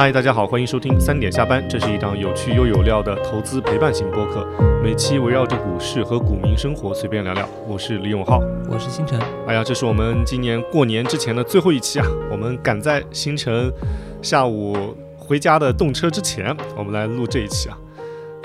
[0.00, 4.48] 嗨，大家好，欢迎收听三点下班，这是一档有趣又有料的投资陪伴型播客，
[4.82, 7.46] 每期围绕着股市和股民生活随便聊聊。
[7.68, 9.20] 我是李永浩，我是星辰。
[9.46, 13.70] 哎呀，这是我们今年过年之前的最后一期啊，我们赶在星辰
[14.22, 17.76] 下午回家的动车之前，我们来录这一期啊。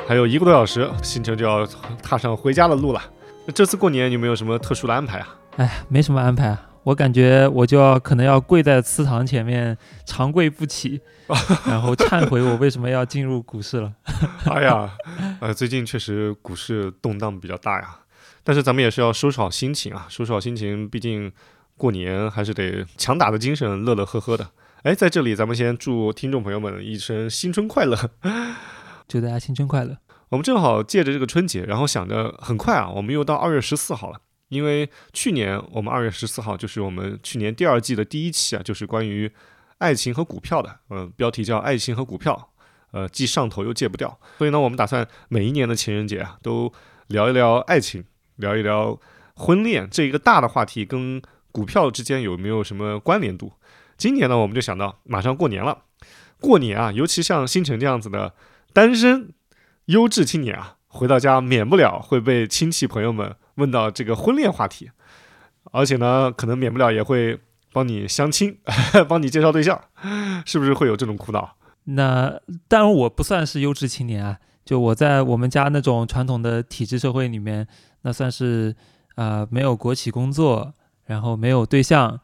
[0.05, 1.65] 还有一个多小时，星辰就要
[2.03, 3.01] 踏上回家的路了。
[3.45, 5.35] 那这次过年有没有什么特殊的安排啊？
[5.55, 6.61] 哎，没什么安排啊。
[6.85, 11.01] 我感觉我就要可能要跪在祠堂前面长跪不起，
[11.65, 13.91] 然后忏悔我为什么要进入股市了。
[14.46, 14.91] 哎呀，
[15.41, 18.01] 呃，最近确实股市动荡比较大呀，
[18.43, 21.32] 但是咱们也是要收拾好心情啊，收拾好心情，毕竟
[21.76, 24.48] 过年还是得强打的精神，乐乐呵呵的。
[24.84, 27.98] 哎，在这里咱们先祝听众朋友们一声新春快乐，
[29.09, 29.98] 祝大家新春快乐。
[30.29, 34.20] 我们正好借着这个春节，然后想着很快啊，我们又到二月十四号了。
[34.49, 39.32] 因为去年我们二月十四号就是我们去年第二季的第一期啊，就是关于
[39.79, 42.52] 爱情和股票的，嗯，标题叫《爱情和股票》，
[42.98, 44.20] 呃，既上头又戒不掉。
[44.37, 46.71] 所以呢，我们打算每一年的情人节啊，都
[47.07, 48.05] 聊一聊爱情，
[48.37, 48.99] 聊一聊
[49.35, 51.21] 婚恋这一个大的话题跟
[51.52, 53.52] 股票之间有没有什么关联度。
[53.98, 55.84] 今年呢，我们就想到马上过年了，
[56.40, 58.34] 过年啊，尤其像星辰这样子的
[58.71, 59.34] 单身
[59.85, 63.35] 优质青年啊，回到家免不了会被亲戚朋友们。
[63.55, 64.91] 问到这个婚恋话题，
[65.72, 67.40] 而且呢，可能免不了也会
[67.72, 68.57] 帮你相亲，
[69.07, 69.79] 帮你介绍对象，
[70.46, 71.56] 是不是会有这种苦恼？
[71.86, 72.38] 那
[72.68, 77.66] 当然，我不算是优质青年啊，就我在我们家那种传统的体制社会里面，
[78.02, 78.75] 那算是
[79.16, 80.74] 啊没有国企工作，
[81.06, 82.19] 然后没有对象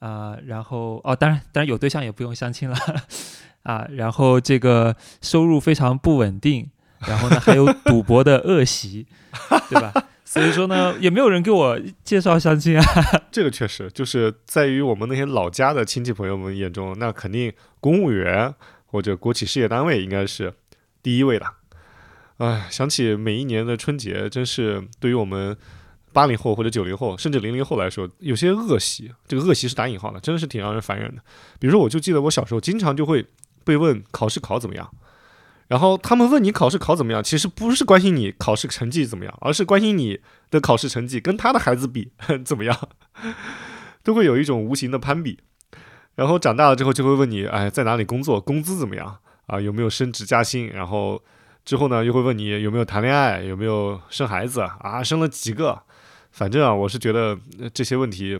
[0.00, 2.76] 啊，然后哦，当然当然有对象也不用相亲了
[3.62, 6.68] 啊，然后这个收入非常不稳定，
[7.06, 9.06] 然后呢还有赌博的恶习，
[9.70, 9.92] 对吧？
[10.24, 12.84] 所以说呢，也没有人给我介绍相亲啊。
[13.30, 18.52] 这个确实就是在于我们那些老家的亲戚朋友们眼中，那肯定公务员
[18.86, 20.52] 或者国企事业单位应该是
[21.02, 21.46] 第一位的。
[22.38, 25.56] 哎，想起每一年的春节，真是对于我们
[26.12, 29.12] 八零后或者九零后甚至零零后来说，有些恶习。
[29.28, 31.22] 这个恶习是打引号的，真的是挺让人烦人的。
[31.60, 33.24] 比如说，我就记得我小时候经常就会
[33.62, 34.90] 被问考试考怎么样。
[35.68, 40.20] 然后他们问你考试考怎么样，其实不是关心你考试成绩怎么样，而是关心你
[40.50, 42.12] 的考试成绩跟他的孩子比
[42.44, 42.88] 怎么样，
[44.04, 45.38] 都会有一种无形的攀比。
[46.16, 49.60] 然后长大了之后就会问你，哎，在哪里工作，工资怎么样啊？
[49.60, 50.68] 有没有升职加薪？
[50.68, 51.20] 然后
[51.64, 55.02] 之后呢，又会问你有没有谈恋爱，有没有生孩子啊？
[55.02, 55.82] 生了几个？
[56.30, 57.36] 反正啊，我是觉得
[57.72, 58.38] 这些问题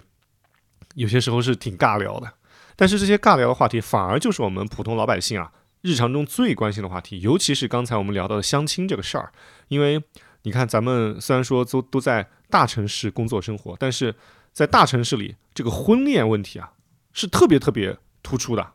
[0.94, 2.32] 有些时候是挺尬聊的。
[2.76, 5.50] 但是这些尬聊的话题，反而就是我们普通老百姓啊。
[5.84, 9.30] 日常中最关心的话题，尤其是刚才我们聊到的相亲这个事儿，
[9.68, 10.02] 因为
[10.44, 14.14] 你看，咱们虽然说都都在大城市工作生活，但是
[14.50, 16.72] 在大城市里，这个婚恋问题啊
[17.12, 18.72] 是特别特别突出的，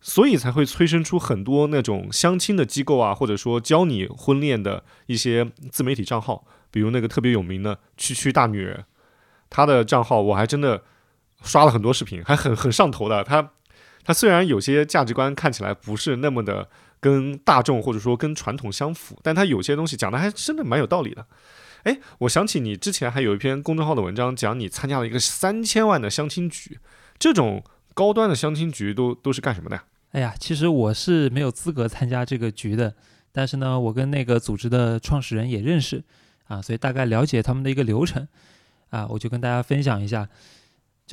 [0.00, 8.84] 所以才会催生出很多那种相亲的机构啊，或者说教你婚恋的一些自媒体账号，比如那个特别有名的“区区大女人”，
[9.48, 10.82] 她的账号我还真的
[11.44, 13.52] 刷了很多视频，还很很上头的，她。
[14.04, 16.68] 他虽然有些价值观看起来不是那么的
[17.00, 21.26] 跟大众或者说跟传统相符，但他有些东西讲的还真的蛮有道理的。
[21.84, 26.78] 哎，我想起你之前还有一篇公众号的文章，讲你参加了一个三千万的相亲局，
[27.18, 27.62] 这种
[27.92, 29.80] 高端的相亲局都都是干什么的？
[30.12, 32.94] 哎呀，其实我是没有资格参加这个局的，
[33.32, 36.04] 但是呢，我跟那个组织的创始人也认识
[36.46, 38.28] 啊，所以大概了解他们的一个流程
[38.90, 40.28] 啊，我就跟大家分享一下。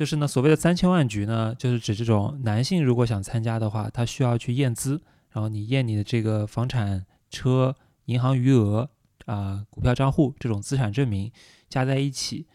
[0.00, 4.98] 就是呢，所谓的三千万局呢，就是指这种男性如果想参加的话，他需要去验资，
[5.30, 7.76] 然后你验你的这个房产、车、
[8.06, 8.88] 银行余额
[9.26, 11.30] 啊、股票账户这种资产证明
[11.68, 12.46] 加在一起，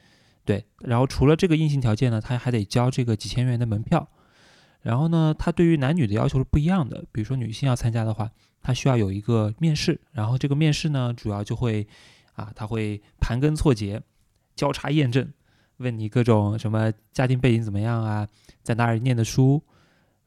[0.44, 4.09] 对，然后除了这个硬性条件呢，他还得交这个几千元的门票。
[4.81, 8.31] 然后呢，他对于男女的要求是不一样的，比如说女性要参加的话，
[8.63, 11.88] 他需要有一个面试，然后这个面试呢，主要就会
[12.33, 14.01] 啊，他会盘根错节，
[14.56, 15.31] 交叉验证。
[15.77, 18.27] 问你各种什么家庭背景怎么样啊，
[18.63, 19.62] 在哪里念的书，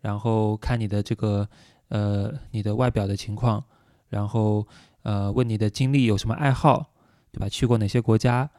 [0.00, 1.48] 然后看你的这个
[1.88, 3.64] 呃你的外表的情况，
[4.08, 4.66] 然后
[5.02, 6.92] 呃问你的经历有什么爱好，
[7.32, 7.48] 对吧？
[7.48, 8.50] 去过哪些国家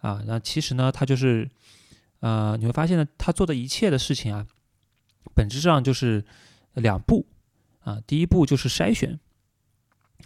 [0.00, 0.22] 啊？
[0.26, 1.50] 那其实呢，他就是
[2.20, 4.46] 呃你会发现呢，他做的一切的事情啊，
[5.34, 6.24] 本质上就是
[6.74, 7.26] 两步
[7.80, 9.18] 啊，第一步就是筛选。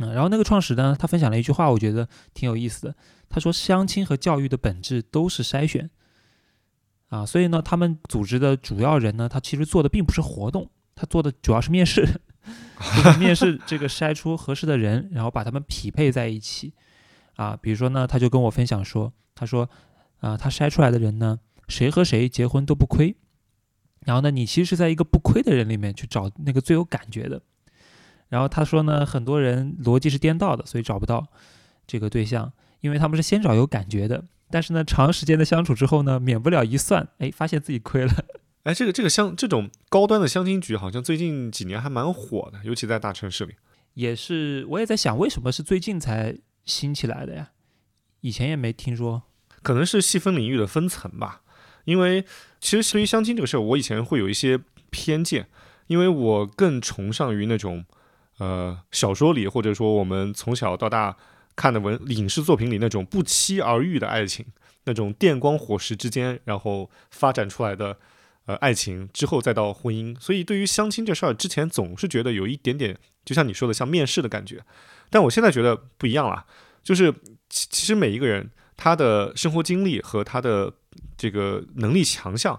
[0.01, 2.97] 嗯，然后那个创始呢，他分享了一句话，我觉得挺有意思的。
[3.29, 5.91] 他说，相亲和教育的本质都是筛选。
[7.09, 12.21] 啊，所以呢，他们组织的主要人呢，他其实做的并不是活动，他做的主要是面试，
[13.19, 16.75] 面试这个筛出合适的人，然后把他们匹配在一起。
[17.37, 19.71] 啊，比如说呢，他就跟我分享说，他说，
[20.19, 21.39] 啊，他筛出来的人呢，
[21.69, 23.17] 谁和谁结婚都不亏。
[24.05, 27.41] 然后呢，你其实是在一个不亏的人里面去找那个最有感觉的，
[28.29, 31.29] 然后他说呢，很多人逻辑是颠倒的，所以找不到
[31.87, 38.13] 这个对象，因为他们是先找有感觉的，但是呢，长时间的相处之后呢，免不了一算，哎，发现自己亏了。
[38.65, 43.55] 哎，这个这个相这种高端的相亲局，好像最近几年还蛮火的，尤其在大城市里。
[43.95, 47.51] 也是，我也在想，为什么是最近才兴起来的呀？
[48.21, 49.23] 以前也没听说。
[49.63, 51.43] 可能是细分领域的分层吧。
[51.85, 52.25] 因为
[52.61, 54.61] 其实对于相亲这个事儿，我以前会有一些
[54.91, 55.49] 偏见，
[55.87, 57.85] 因为我更崇尚于那种
[58.39, 61.17] 呃小说里，或者说我们从小到大
[61.59, 64.47] 看的文影视作品里那种不期而遇的爱情，
[64.85, 67.99] 那种电光火石之间，然后发展出来的。
[68.49, 74.65] 呃，爱情之后再到婚姻，所以对于相亲这事儿，之前总是觉得有一点点，就像你说的，像面试的感觉。
[75.11, 76.47] 但我现在觉得不一样了，
[76.83, 77.13] 就是
[77.51, 80.73] 其其实每一个人他的生活经历和他的
[81.19, 82.59] 这个能力强项，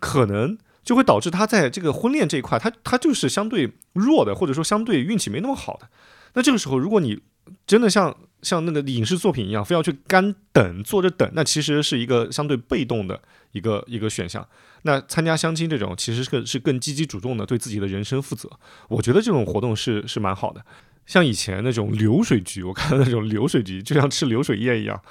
[0.00, 5.88] 可能就会导致他在这个婚恋这一块，他他就是相对弱的，或者说相对运气没那么好的。
[6.34, 7.22] 那这个时候，如果你
[7.68, 13.20] 真的像像那个影视作品一样，非要去干等坐着等，那其实是一个相对被动的
[13.52, 14.46] 一个一个选项。
[14.82, 18.50] 那参加相亲这种，其实是更是更积极主动的，对自己的人生负责。
[18.88, 20.64] 我觉得这种活动是是蛮好的。
[21.06, 25.02] 像以前那种流水局，我看到那种流水局，就像吃流水宴一样，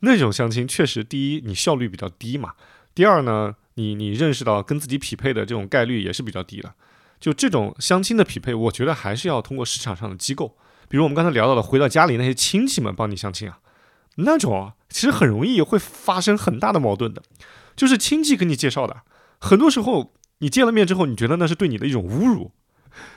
[0.00, 2.54] 那种相亲确实，第一你效率比较低嘛，
[2.94, 6.72] 第二呢，你你认识到跟自己匹配的这种概率也是比较低的。
[7.18, 10.56] 就这种相亲的匹配，我觉得还是要通过市场上的机构，
[10.90, 13.60] 比如我们刚才聊到的，回到家里那些亲戚们帮你相亲啊，
[14.16, 17.22] 那种其实很容易会发生很大的矛盾的，
[17.76, 19.02] 就是亲戚给你介绍的。
[19.38, 22.50] 很多时候，你见了面之后，你觉得那是对你的一种侮辱，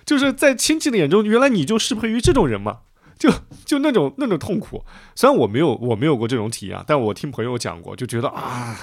[0.06, 2.81] 就是在亲戚的眼中，原来你就适配于这种人嘛，
[3.18, 3.31] 就
[3.66, 4.86] 就那种那种痛苦。
[5.16, 8.78] 虽然我没有我没有过这种体验，但我听朋友讲过，就觉得啊，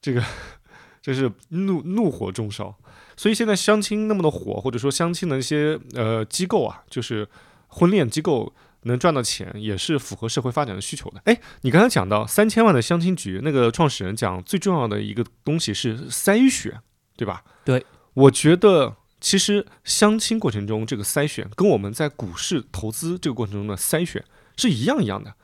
[0.00, 0.24] 这个
[1.02, 2.74] 真是怒怒火中烧。
[3.18, 7.28] 所以现在相亲那么的火，或者说相亲的一些呃机构啊，就是
[7.74, 8.54] 婚恋机构。
[8.86, 11.22] 能赚到钱也是符合社会发展的需求的。
[11.24, 16.78] 哎，你刚才讲到三千万的相亲局，那个创始人讲最重要的一个东西是筛选，
[17.16, 17.42] 对吧？
[17.64, 17.82] 对，
[18.12, 24.22] 我觉得其实相亲过程中这个筛选，跟我们在股市投资这个过程中的筛选
[24.58, 25.34] 是一样一样的，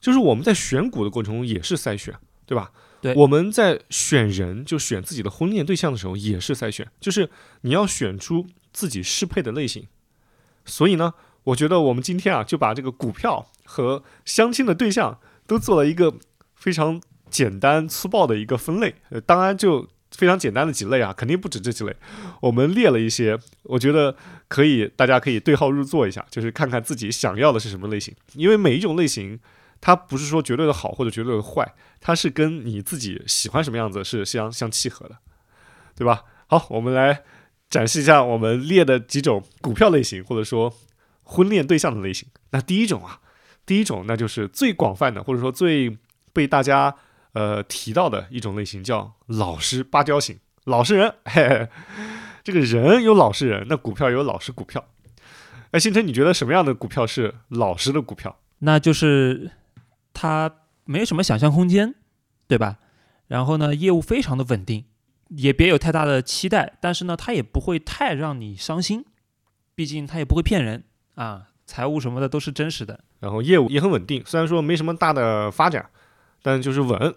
[0.00, 2.12] 就是我们在选股的过程中也是筛选，
[2.46, 2.72] 对吧？
[3.00, 7.30] 对，我们在选人就选自己的婚恋对象的时候也是筛选，就是
[7.60, 9.86] 你要选出自己适配的类型。
[10.64, 11.14] 所以呢。
[11.44, 16.14] 我觉得我们今天啊，就把这个股票和相亲的对象都做了一个
[16.54, 17.00] 非常
[17.30, 18.94] 简单粗暴的一个分类。
[19.08, 21.96] 呃，当然就非常简单的几类啊，肯定不止这几类。
[22.40, 24.14] 我们列了一些，我觉得
[24.48, 28.14] 可以，大家可以对号入座一下，就是看看自己想要的是什么类型。
[28.34, 29.40] 因为每一种类型，
[29.80, 35.16] 它不是说绝对的好或者绝对的坏，它是跟你自己喜欢什么样子是相相契合的，
[35.96, 36.24] 对吧？
[36.46, 37.22] 好，我们来
[37.70, 40.74] 展示一下我们列的几种股票类型，或者说。
[41.30, 43.20] 婚恋对象的类型，那第一种啊，
[43.66, 45.98] 第一种那就是最广泛的，或者说最
[46.32, 46.94] 被大家
[47.34, 51.14] 呃提到的一种类型，叫老实巴交型，老实人。
[51.26, 51.68] 嘿 嘿，
[52.42, 54.82] 这个人有老实人，那股票有老实股票。
[55.72, 58.38] 哎，星辰，你觉得什么样的股票是老实的股票？
[58.60, 59.50] 那就是
[60.14, 60.50] 它
[60.84, 61.94] 没有什么想象空间，
[62.46, 62.78] 对吧？
[63.26, 64.86] 然后呢，业务非常的稳定，
[65.28, 69.04] 也别有太大的期待，但是呢，它也不会太让你伤心，
[69.74, 70.84] 毕竟它也不会骗人。
[71.18, 75.90] 啊，财务什么的都是真实的，然后业务也很稳定，虽然说没什么大的发展，
[76.42, 77.12] 但就是稳。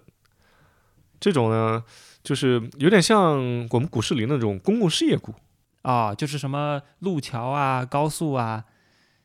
[1.20, 1.84] 这种呢，
[2.24, 3.38] 就是有点像
[3.70, 5.36] 我们股市里那种公共事业股
[5.84, 8.66] 啊，就是什么路桥啊、高速啊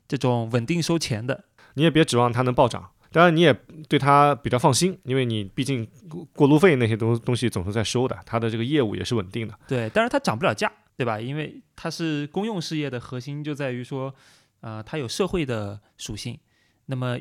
[0.06, 1.44] 这种稳定收钱的。
[1.72, 3.54] 你也别指望它能暴涨，当然你也
[3.88, 5.88] 对它比较放心，因为你毕竟
[6.34, 9.58] 过路费那些东东西总是在收的，它的这个业务也是稳定的。
[9.66, 11.18] 对，但是它涨不了价，对吧？
[11.18, 14.14] 因为它是公用事业的核心就在于说。
[14.60, 16.38] 呃，它有社会的属性，
[16.86, 17.16] 那么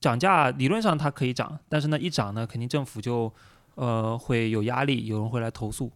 [0.00, 3.32] 涨价理论上它可以涨，但是呢，一涨呢，肯定政府就
[3.74, 5.90] 呃会有压力，有人会来投诉。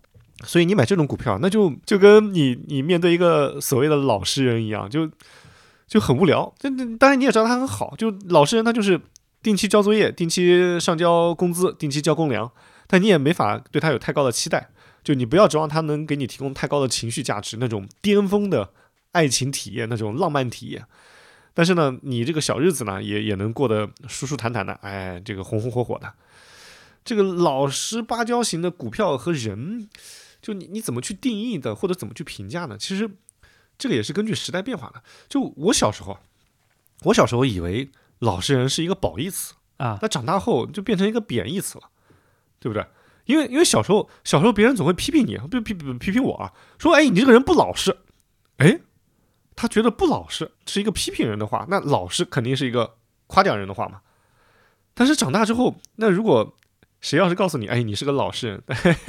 [0.45, 5.11] 所以你买这种股票，那就就跟你你面对一个所谓的老实人一样，就
[5.87, 6.55] 就很无聊。
[6.59, 9.01] 这当然你也知道他很好，就老实人他就是
[9.43, 12.51] 定期交作业，定期上交工资，定期交公粮，
[12.87, 14.71] 但你也没法对他有太高的期待。
[15.05, 18.71] 就你不要指望他能给你提供太高的情绪价值，那种巅峰的。
[19.13, 20.85] 爱情体验那种浪漫体验，
[21.55, 26.13] 但是呢，你这个小日子呢，也也能过得舒舒坦坦的，哎，这个红红火火的。
[27.05, 29.89] 这个老实巴交型的股票和人，
[30.43, 32.77] 就你你怎么去定义的，或者怎么去评价呢？
[32.79, 33.11] 其实
[33.79, 35.03] 这个也是根据时代变化的。
[35.27, 36.19] 就我小时候，
[37.05, 41.89] 我小时候以为老实人是一个褒义词啊，那长大后就变成一个贬义词了，
[42.61, 42.87] 对不对？
[43.25, 47.97] 因为因为小时候小时候别人总会批评你，不批批批评我啊，说哎你这个人不老实，
[48.59, 48.79] 哎。
[49.61, 52.95] 他觉得不老实是一个批评人的话，那老实肯定是一个
[53.27, 54.01] 夸奖人的话嘛。
[54.95, 56.57] 但是长大之后，那如果
[57.01, 58.63] 谁要是告诉你，哎，你是个老实人，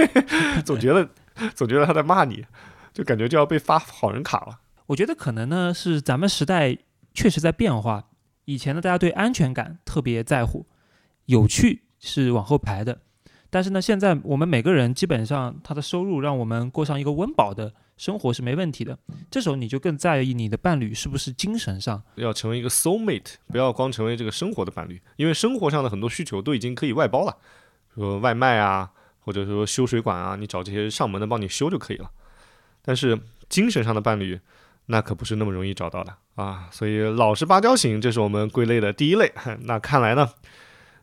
[0.65, 1.07] 总觉得
[1.53, 2.43] 总觉得他在骂你，
[2.91, 4.61] 就感觉就要被发好人卡了。
[4.87, 6.75] 我觉得可能呢是咱们时代
[7.13, 8.05] 确实在变化，
[8.45, 10.65] 以前呢大家对安全感特别在乎，
[11.25, 13.01] 有趣是往后排的，
[13.51, 18.97] 但是呢现在我们每个人基本上他的收入让我们过上一个温饱的生活是没问题的，
[19.29, 27.37] 这时候你就更在意你的伴侣是不是精神上要成为一个 soul mate，不要光成为这个生活的伴侣，因为生活上的很多需求都已经可以外包了，
[27.93, 28.89] 说外卖啊，
[29.19, 32.09] 或者说修水管啊，你找这些上门的帮你修就可以了。
[32.81, 34.39] 但是精神上的伴侣。
[34.91, 39.31] 那可不是那么容易找到的啊，所以老实巴交型，这是我们归类的第一类。
[39.65, 40.27] 那看来呢，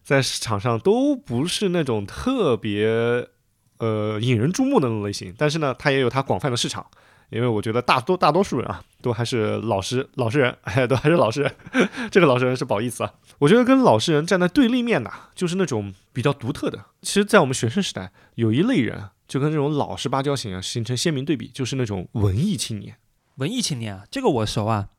[0.02, 3.28] 在市场上都不是那种特别
[3.78, 6.86] 呃引人注目的那种类型，但是呢，它也有它广泛的市场。
[7.28, 11.52] 因为我觉得大多大多数人啊，都还是老实老实人，哎， 都还是老实人。
[12.08, 16.78] 这个老实人是不好意思啊，我觉得跟老实人站在对立面的，就是那种比较独特的。
[17.02, 22.96] 其实，在我们学生时代，有一类人就跟这种老实巴交型啊形成鲜明对比，就是那种文艺青年。
[23.38, 24.90] 文艺青年啊，这个我熟啊。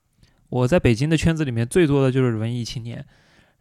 [0.50, 3.06] 我在北京的圈子里面最多的就是文艺青年。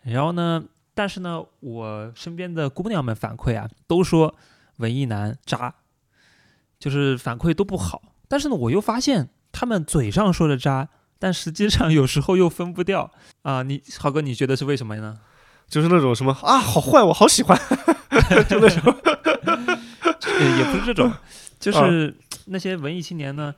[0.02, 4.34] 然后呢，但是呢，我身边的姑娘们反馈啊，都说
[4.76, 5.74] 文艺男渣，
[6.78, 8.02] 就是反馈都不好。
[8.28, 13.10] 但是呢，我又发现他们嘴上说的渣，但实际上有时候又分不掉
[13.42, 13.62] 啊。
[13.62, 15.18] 你豪哥，你觉得是为什么呢？
[15.68, 17.58] 就是那种什么啊，好坏，我好喜欢，
[18.48, 18.94] 就那种，
[20.58, 21.12] 也不是这种，
[21.58, 22.16] 就是
[22.46, 23.54] 那些文艺青年呢。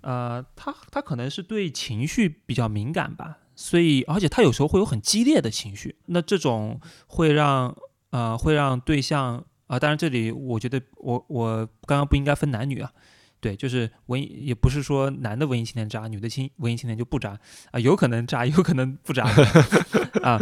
[0.00, 7.74] 呃，他他可能是对情绪比较敏感吧，所以而且他有时候会有很激烈的情绪，那这种会让
[8.10, 12.92] 呃会让对象啊，当然这里我觉得我我刚刚不应该分男女啊，
[13.40, 17.38] 对，就是文艺也不是说男的文艺青年渣，女的青文艺青年就不渣
[17.70, 19.24] 啊，有可能渣，有可能不渣
[20.22, 20.38] 啊，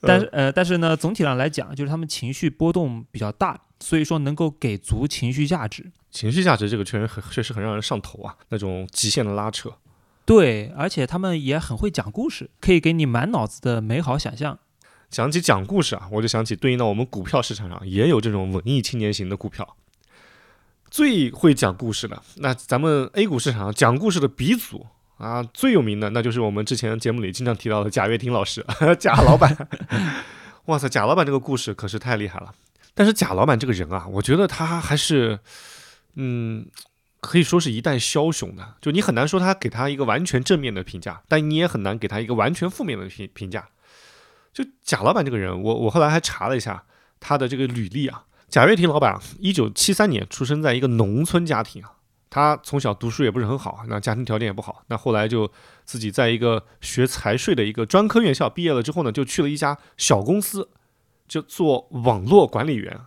[0.00, 5.92] 但是呃但是呢，总体上来讲，就是他们情绪波动比较大，所以说能够给足情绪价值。
[6.10, 9.70] 情绪价值这个确实很确实很让人上头啊，那种极限的拉扯。
[10.26, 14.58] 对，而且他们也很会讲故事，可以给你满脑子的美好想象。
[15.14, 19.76] 讲起讲故事啊，我就想起对应到我们股票市场上也有这种文艺青年型的股票。
[20.90, 24.84] 最会讲故事的，那咱们 A 股市场上讲故事的鼻祖
[25.18, 28.66] 啊，最有名的那就是我们之前节目里经常提到的贾跃亭老师，
[28.98, 29.56] 贾老板。
[30.66, 32.52] 哇塞，贾老板这个故事可是太厉害了。
[32.92, 35.38] 但是贾老板这个人啊，我觉得他还是。
[36.16, 36.66] 嗯，
[37.20, 43.68] 可以说是一代枭雄的，就你很难说他给他一个完全正面的评价，但你也很难给他一个完全负面的评评价。
[44.54, 46.84] 就贾老板这个人，我我后来还查了一下
[47.20, 51.90] 他的这个履历啊，贾跃亭老板，一九七三年出生在一个农村家庭啊，
[52.30, 55.50] 他从小读书也不是很好，那家庭条件也不好，那后来就
[55.84, 60.70] 自己在一个学财税的一个专科院校毕业了之后呢，就去了一家小公司，
[61.26, 63.00] 就做网络管理员。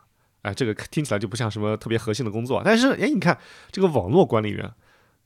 [0.44, 3.38] 哎，这个听起来就不像什么特别核心的工作，但是哎，你看
[3.72, 4.72] 这个网络管理员，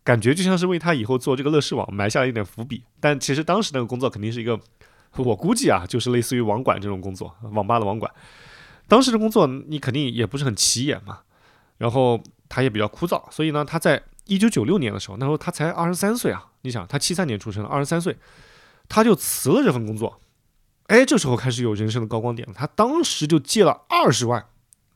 [0.03, 2.83] 感觉就像是为他以后做这个乐视网埋下了一点伏笔。
[2.99, 4.59] 但其实当时那个工作肯定是一个，
[5.17, 8.11] 我估计啊，就是类似于网管这种工作，网吧的网管。
[8.87, 11.19] 当时的工作你肯定也不是很起眼嘛，
[11.77, 18.17] 然后他也比较枯燥，所以呢，他在一九九六年的时候，那时候他才二十三岁啊，你想他七三年出生，二十三岁，
[18.89, 20.19] 他就辞了这份工作。
[20.87, 24.45] 哎，这时候开始有人生的高光点了，他当时就借了二十万。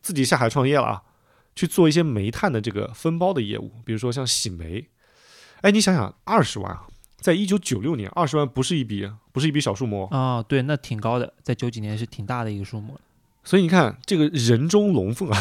[0.02, 1.04] 自己下海创业了啊，
[1.56, 4.88] 去做一些煤炭的这个分包的业务，比如说像洗煤。
[5.62, 6.86] 哎，你想想，二十万啊，
[7.26, 10.44] 在一九九六年，二十万不是一笔，不是一笔小数目啊。
[10.44, 13.00] 对，那挺高的，在九几年是挺大的一个数目。
[13.44, 15.38] 所以你看，这个人中龙凤啊，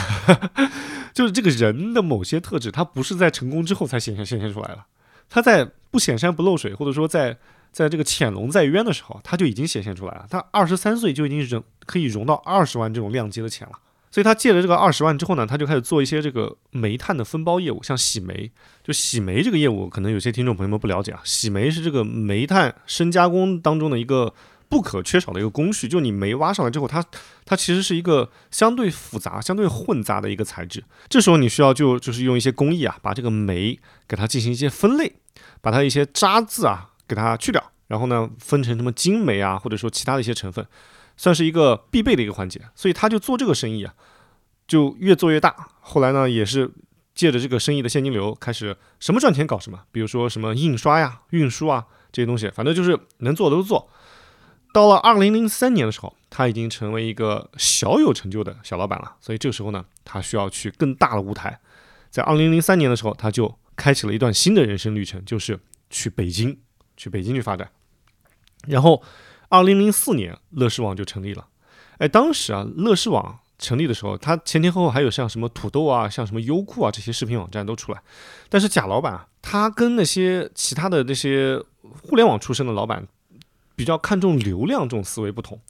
[1.13, 4.87] 就是这个人的某些特质，他不是在成功之后才显现显现出来了，
[5.29, 7.37] 他在不显山不漏水，或者说在
[7.71, 10.27] 在这个潜龙在渊的时候，他就已经显现出来了。
[10.31, 13.79] 他二十三岁就已经融可以融到二十万这种量级的钱了。
[14.15, 18.49] 所以他借了这个二十万之后呢，他就开始做一些这个煤炭的分包业务，像洗煤。
[18.85, 21.21] 就洗煤这个业务，可能有些听众朋友们不了解啊。
[21.25, 24.33] 洗煤是这个煤炭深加工当中的一个
[24.69, 25.89] 不可缺少的一个工序。
[25.89, 27.05] 就你煤挖上来之后，它
[27.45, 30.85] 它其实是一个相对复杂、相对混杂的一个材质。
[31.09, 35.13] 这时候你需要就就是用一些工艺啊，把这个煤给它进行一些分类，
[35.61, 40.65] 把它一些渣渍啊给它去掉，然后呢分成什么精煤啊，或者说其他的一些成分。
[41.17, 43.95] 算是一个必备的一个环节，所以他就做这个生意啊，
[44.67, 45.69] 就越做越大。
[45.81, 46.71] 后来呢，也是
[47.15, 53.89] 借着这个生意的现金流，开始什么赚钱搞什么，比如说什么印刷呀、运输啊这些东西，反正就是能做的都做。
[54.73, 59.15] 到了二零零三年的时候，他已经成为一个小有成就的小老板了。
[59.21, 61.61] 所以这个时候呢，他需要去更大的舞台。
[62.11, 66.59] 在二零零三年的时候，他就开启了一段新的人生旅程，就是去北京
[66.97, 67.71] 去北京去发展。
[68.67, 69.01] 然后，
[69.55, 71.47] 二零零四年，乐视网就成立了。
[71.99, 78.03] 哎，当时啊，乐视网成立的时候，它前前后后还有像什么土豆啊、像什么优酷啊这些视频网站都出来。
[78.49, 81.63] 但是贾老板啊，他跟那些其他的那些
[82.03, 83.07] 互联网出身的老板
[83.77, 85.61] 比较看重流量这种思维不同。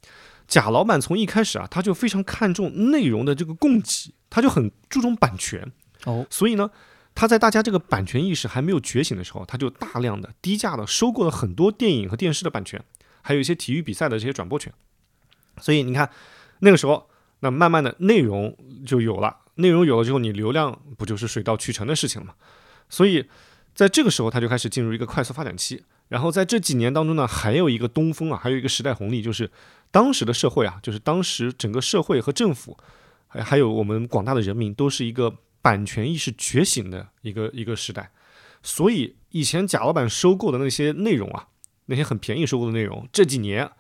[0.49, 5.71] 贾老板从一开始啊，他就非常看重内容的这个供给，他就很注重版权。
[6.07, 6.71] 哦，所以呢，
[7.15, 12.83] 他在大家这个版权意识还没有觉醒的时候，他就大量的低价的收购了很多电影和电视的版权，
[13.25, 14.71] 还有一些体育比赛的这些转播权。
[15.59, 16.11] 所以你看，
[16.61, 17.09] 那个时候，
[17.41, 22.35] 那慢慢的内容就有了，内容有了之后，你流量不就是水到渠成的事情了吗？
[22.89, 23.29] 所以
[23.75, 25.85] 在这个时候，它就开始进入一个快速发展期。
[26.09, 29.51] 然后在这几年当中呢，还有一个东风啊，还有一个时代红利，就是
[29.91, 32.77] 当时的社会啊，就是当时整个社会和政府，
[33.27, 38.11] 还还有我们广大的人民，都是一个版权意识觉醒的一个一个时代。
[38.63, 41.49] 所以以前贾老板收购的那些内容啊，
[41.87, 43.71] 那些很便宜收购的内容，这几年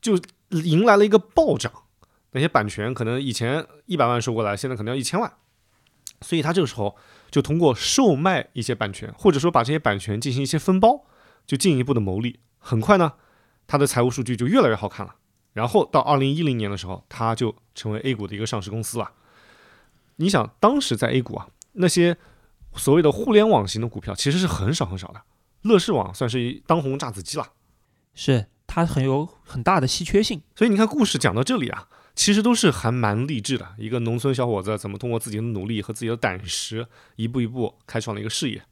[0.00, 0.18] 就
[0.50, 1.72] 迎来了一个暴涨。
[2.32, 5.32] 那些版权可能以前一百万收过来，现在可能要一千万。
[6.20, 6.96] 所以他这个时候
[7.30, 11.04] 就通过售卖一些版权，或者说把这些版权进行一些分包。
[11.46, 13.14] 就进一步的牟利，很快呢，
[13.66, 15.14] 他的财务数据就越来越好看了。
[15.54, 19.12] 然后到二零一零年的时候，他就成为 A 股的一个上市公司了。
[20.16, 22.18] 你想，当时在 A 股啊，那些
[22.74, 25.22] 所谓的互联网型的股票其实是很少很少的，
[25.62, 27.52] 乐视网算是一当红炸子鸡了。
[28.14, 30.42] 是它很有很大的稀缺性。
[30.54, 33.74] 所以你看，故事讲到这里啊，其实都是还蛮励志的。
[33.78, 38.62] 一个农村小伙子怎么通过自己的努力和自己的胆识，一步一步开创了一个事业。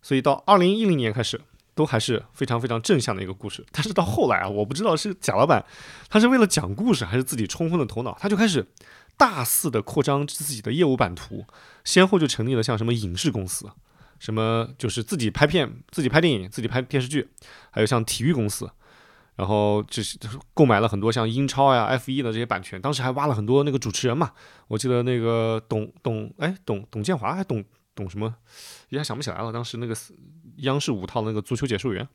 [0.00, 1.40] 所以到二零一零年开始。
[1.74, 5.64] 都还是非常非常正向的一个故事，但是到后来啊，我不知道是贾老板
[6.10, 8.66] 他是为了讲故事，还是自己冲昏了头脑，他就开始
[9.16, 11.46] 大肆的扩张自己的业务版图，
[11.82, 13.70] 先后就成立了像什么影视公司，
[14.22, 17.28] 什么就是自己拍片、自己拍电影、自己拍电视剧，
[17.72, 18.70] 还有像体育公司，
[19.34, 20.16] 然后就是
[20.54, 24.30] 购买了很多像英超呀、F 一的这些版权，当时还挖了很多那个主持人嘛，
[24.68, 27.64] 我记得那个董董哎董董建华还董
[27.96, 28.32] 董什么，
[28.90, 29.96] 一下想不起来了，当时那个。
[30.58, 32.06] 央视五套那个足球解说员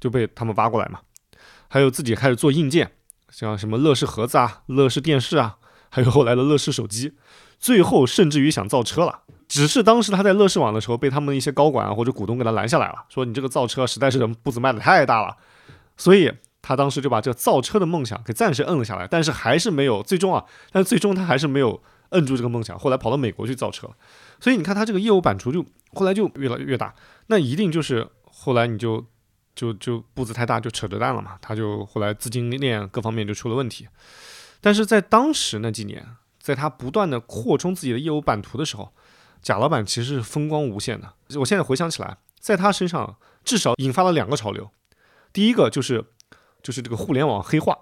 [0.00, 0.98] 就被他们挖过来嘛，
[1.68, 2.90] 还有自己开始做硬件，
[3.28, 5.58] 像什么乐视盒子啊、乐视电视啊，
[5.90, 7.12] 还有后来的乐视手机，
[7.64, 9.20] 最后甚至于想造车了。
[9.48, 15.34] 只是当时他在乐视网的时候，被他们的一些高管啊或者股东给他拦下来了，说你这个造车实在是步子迈的太大了，
[15.96, 23.88] 所以他当时就把这造车的梦想给暂时摁了下来，但是还是没有最终啊，但是最终他还是没有摁住这个梦想，后来跑到美国去造车。
[24.40, 26.94] 所以你看他这个业务版图就后来就越来越大。
[27.28, 29.06] 那一定就是后来你就
[29.54, 33.88] 就就步子太大就扯着蛋了嘛，他就后来资金链各方面就出了问题。
[34.60, 36.06] 但是在当时那几年，
[36.44, 38.92] 在他不断的扩充自己的业务版图的时候，
[39.40, 41.10] 贾老板其实是风光无限的。
[41.38, 44.70] 我现在回想起来，在他身上至少引发了两个潮流。
[45.32, 46.04] 第一个就是
[46.62, 47.78] 就是这个互联网黑化，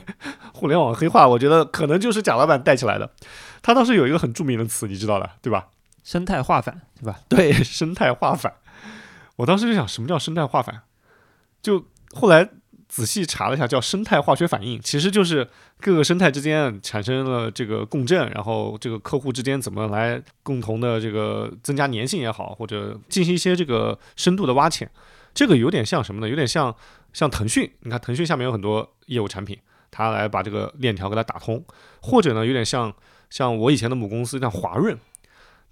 [0.54, 3.12] 互联网黑化，我觉得可能就是贾老板带起来的。
[3.60, 5.68] 他当时有一个很著名的词，你知道的，对吧？
[6.02, 7.20] 生态化反，对吧？
[7.28, 8.54] 对，生态化反。
[9.36, 10.80] 我当时就想，什么叫生态化反？
[11.60, 12.48] 就后来
[12.88, 15.48] 仔细查了一下，叫生态化学反应，其实就是
[15.80, 24.90] 各个生态之间产生了这个共振，然后这个客户之间怎么来共同的这个增加粘性也好，或者进行一些这个深度的挖潜。
[25.34, 26.28] 这个有点像什么呢？
[26.28, 26.74] 有点像
[27.12, 29.58] 像腾讯，你看腾讯下面有很多业务产品，
[29.90, 31.64] 它来把这个链条给它打通，
[32.00, 32.92] 或者呢，有点像
[33.30, 34.98] 像我以前的母公司像华润，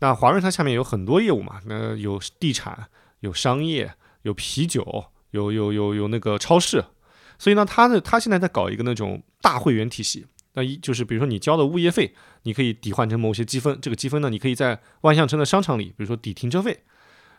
[0.01, 2.89] 那华润它下面有很多业务嘛，那有地产。
[3.21, 6.85] 有商业，有啤酒，有有有有那个超市，
[7.39, 10.27] 所以呢，他呢他现在在搞一个那种大会员体系。
[10.55, 16.83] 那一就是比如说你交的物业费，你可以抵换成某些积分，这个积分呢，你可以在万象城的商场里，比如说抵停车费，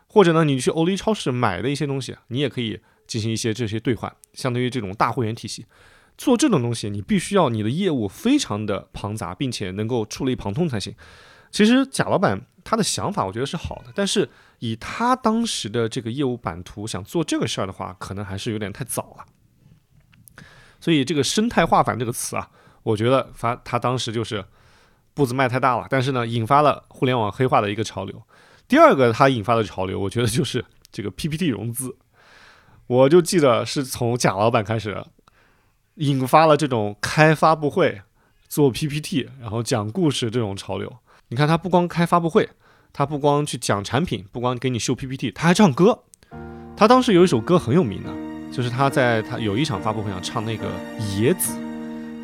[0.07, 5.65] 或者呢，你去欧力超市买的一些东西，你也可以进行一些这些兑换，相当于这种大会员体系。
[6.17, 10.93] 做这种东西，你必须要你的业务非常的庞杂，并且能够触类旁通才行。
[11.51, 14.29] 其实贾老板他的想法，我觉得是好的，但是。
[14.59, 19.23] 以他当时的这个业务版图想做这个事儿的话，可能还是有点太早了。
[20.79, 22.49] 所以这个生态化反这个词啊，
[22.83, 24.43] 我觉得发他当时就是
[25.13, 28.21] 步子迈太大了，但是呢，引发了互联网黑化的一个潮流。
[28.67, 31.95] 第二个他引发的潮流，我觉得就是这个 PPT 融资。
[32.87, 35.03] 我就记得是从贾老板开始
[35.95, 38.01] 引发了这种开发布会、
[38.47, 40.97] 做 PPT，然后讲故事这种潮流。
[41.29, 42.49] 你看他不光开发布会。
[42.93, 46.05] 他不光去讲产品，不光给你秀 PPT，他还唱歌。
[46.75, 48.09] 他当时有一首歌很有名的，
[48.51, 50.65] 就是他在他有一场发布会上唱那个
[51.19, 51.53] 《野子》，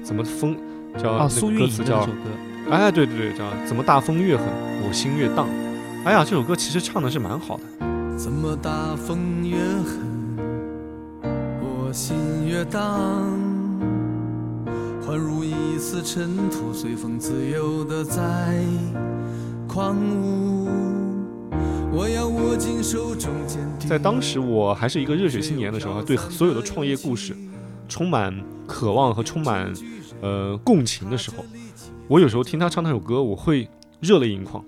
[0.04, 0.56] 怎么风
[0.98, 2.08] 叫那个歌词叫，
[2.70, 4.46] 哎，对对对，叫怎么大风越狠，
[4.86, 5.48] 我心越荡。
[6.06, 7.64] 哎呀，这首歌其实唱的是蛮好的。
[8.18, 10.00] 怎么大风越狠
[11.62, 12.16] 我，心
[12.48, 12.82] 越荡，
[15.06, 18.22] 幻如一丝尘土，随风自由的在
[19.68, 21.13] 狂舞。
[21.96, 23.88] 我要握紧手中坚定。
[23.88, 27.36] 在当时我还是一个热血青年的时候，对所有的创业故事
[27.88, 28.34] 充满
[28.66, 29.72] 渴望和充满
[30.20, 31.46] 呃共情的时候，
[32.08, 34.66] 我有时候听他唱那首歌，我会热泪盈眶，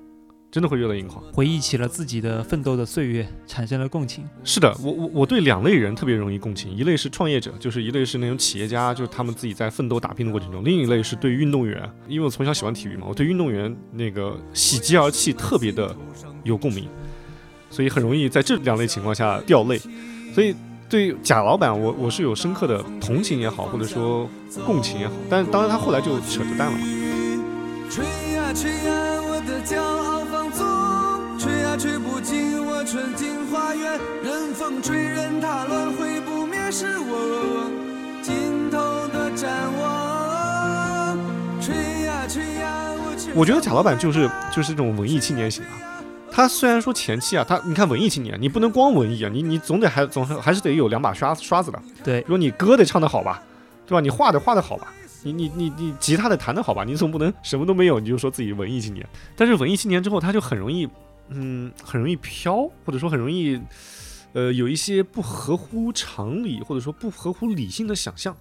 [0.52, 1.24] 真的会热泪盈眶。
[1.34, 4.24] 回忆起了自己的奋斗的岁月，产生了共情。
[4.44, 15.96] 是的，我我我对两类人特别容易共情，一类是创业者，就是一类是那种企业家，就是他们自己在奋斗打拼的过程中；另一类是对运动员，因为我从小喜欢体育嘛，我对运动员那个喜极而泣特别的
[16.44, 16.88] 有共鸣，
[17.76, 19.78] 所以很容易在这两类情况下掉泪。
[20.34, 20.56] 所以
[20.88, 24.30] 对贾老板，我我是有深刻的同情也好，或者说
[24.66, 26.80] 共情也好，但是当然他后来就扯着淡了嘛。
[27.90, 30.66] 吹呀吹呀，我的骄傲放纵，
[31.38, 37.70] 吹呀吹不尽我纯净花园，任风吹，任它乱，灰不灭是我
[38.22, 38.78] 尽头
[39.10, 41.18] 的展望。
[41.60, 42.94] 吹呀吹呀，
[43.34, 45.95] 我我觉得贾老板就是就是这种文艺青年型啊。
[46.36, 51.82] 他虽然说前期啊，他你看文艺青年，你不能光文艺啊，你你总得还总是还是得有两把刷刷子的。
[52.04, 53.42] 对如果你歌得唱得好吧，
[53.88, 54.02] 对吧？
[54.02, 54.94] 你画得画得好吧，
[55.24, 59.08] 你你你你吉他得弹得好吧，你总不能什么都没有你就说自己文艺青年。
[59.34, 60.86] 但是文艺青年之后，他就很容易，
[61.30, 63.58] 嗯，很容易飘，或者说很容易，
[64.34, 68.36] 呃，有一些不合乎常理或者说不合乎理性的想象。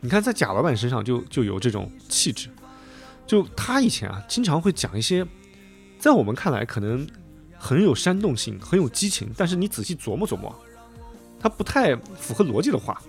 [0.00, 2.50] 你看在贾老板身上就就有这种气质，
[3.26, 5.26] 就他以前啊经常会讲一些，
[6.04, 7.08] 在我们看来可能
[7.56, 10.54] 很有煽动性、很有激情，但是你仔细琢磨琢磨，
[11.40, 13.00] 它不太符合逻辑的话。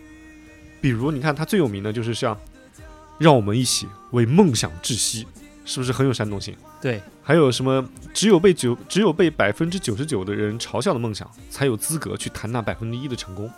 [0.80, 2.40] 比如你看它最有名的就是像
[3.20, 5.28] “让我们一起为梦想窒息”，
[5.66, 6.56] 是不是很有煽动性？
[6.80, 13.52] 对，还有什么只有被九只有被百分之九十九的人嘲笑的梦想，才有资格去谈那百分之一的成功。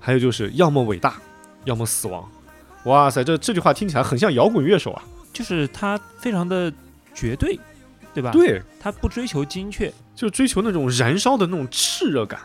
[0.00, 1.20] 还有就是要么伟大，
[1.66, 2.26] 要么死亡。
[2.84, 5.04] 哇塞，这这句话听起来很像摇滚乐手啊！
[5.34, 6.72] 就是他非常的
[7.14, 7.60] 绝对，
[8.14, 12.40] 对吧？，对，他不追求精确，就追求那种燃烧的那种炽热感。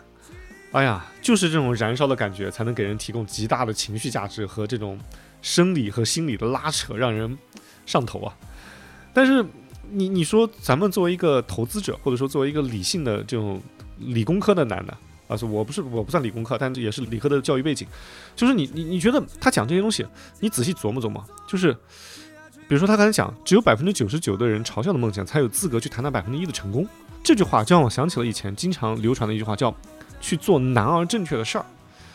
[0.72, 5.00] 哎呀，就是这种燃烧的感觉，才能给人提供极大的情绪价值和这种
[5.42, 7.38] 生理和心理的拉扯，让人
[7.86, 8.36] 上头啊。
[9.14, 9.46] 但是
[9.92, 13.62] 你你说，咱们作为一个投资者，或者说作为一个理性的这种
[14.00, 14.98] 理工科的男的，
[15.28, 17.88] 啊，是我不是我不算理工科，但是也是理科的教育背景，
[18.36, 20.04] 就是你你你觉得他讲这些东西，
[20.40, 21.78] 你仔细琢磨琢磨，就是
[22.68, 26.88] 比如说他刚才讲，只有百分之九十九的人嘲笑的梦想，才有资格去谈那百分之一的成功。
[27.24, 29.74] 这句话就让我想起了以前经常流传的一句话，叫
[30.20, 31.66] “去做难而正确的事儿”。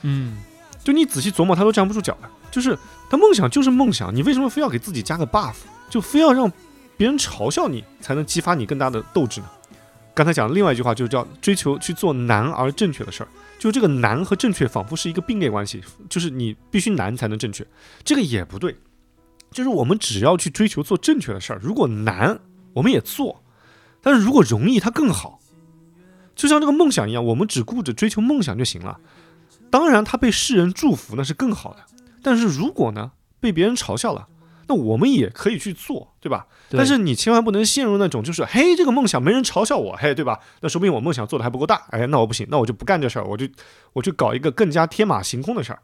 [0.02, 0.38] 嗯，
[0.82, 2.28] 就你仔细琢磨，他都站不住脚的。
[2.50, 2.76] 就是
[3.10, 5.54] 他梦想就是梦想，你为什么非要给自己加个 buff，
[5.90, 6.50] 就非要让
[6.96, 9.46] 别人嘲笑你，才能激发你更大的斗志呢？
[10.14, 17.64] 刚才讲的另外一句话就是叫追求去做难而正确的事儿，就这个难和正确仿佛是一个并列关系，就是你必须难才能正确，
[18.02, 18.76] 这个也不对。
[19.50, 22.38] 就是我们只要去追求做正确的事儿，如果难
[22.74, 23.42] 我们也做，
[24.02, 25.40] 但是如果容易它更好。
[26.36, 29.00] 就像这个梦想一样，我们只顾着追求梦想就行了。
[29.70, 31.80] 当然，它被世人祝福那是更好的。
[32.22, 34.28] 但是如果呢被别人嘲笑了，
[34.68, 36.46] 那我们也可以去做，对吧？
[36.68, 40.38] 对但是你千万不能陷入那种就是，嘿，这个梦想没人嘲笑我，嘿，对吧？
[40.60, 43.48] 那说明我梦想做的还不够大，哎，那我不行，那我就不干这事儿，我就
[43.94, 45.80] 我去搞一个更加天马行空的事儿。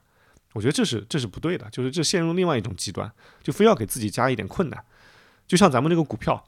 [0.55, 3.11] 我觉得这是这是不对的，就是这陷入另外一种极端，
[3.43, 4.85] 就非要给自己加一点困难。
[5.47, 6.43] 就像咱们这个股票，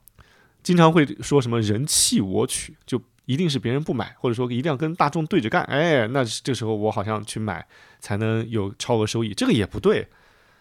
[0.63, 7.67] 经常会说什么人弃我取，就一定是别人不买，或者说一定要跟大众对着干，哎，那这时候我好像去买
[8.01, 10.09] 才能有超额收益，这个也不对。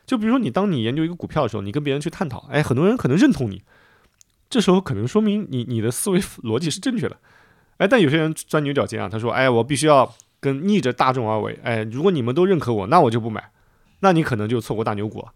[0.05, 3.61] 就比如说你当你研究一个股票的时候，你跟别人去探讨，哎，很多人可能认同你，
[4.49, 7.17] 这时候可能说明你你的思维逻辑是正确的，
[7.77, 13.49] 哎，但有些人钻牛角尖啊，他说，哎，我必须要跟逆着大众而为，哎，如果你们都认可我，那我就不买，
[14.01, 15.29] 那你可能就错过大牛股了。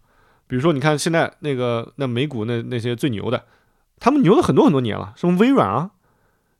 [0.46, 3.44] 比如说，你看现在那个那美股那那些最牛的，
[3.98, 5.90] 他们牛了很多很多年了，什么微软啊，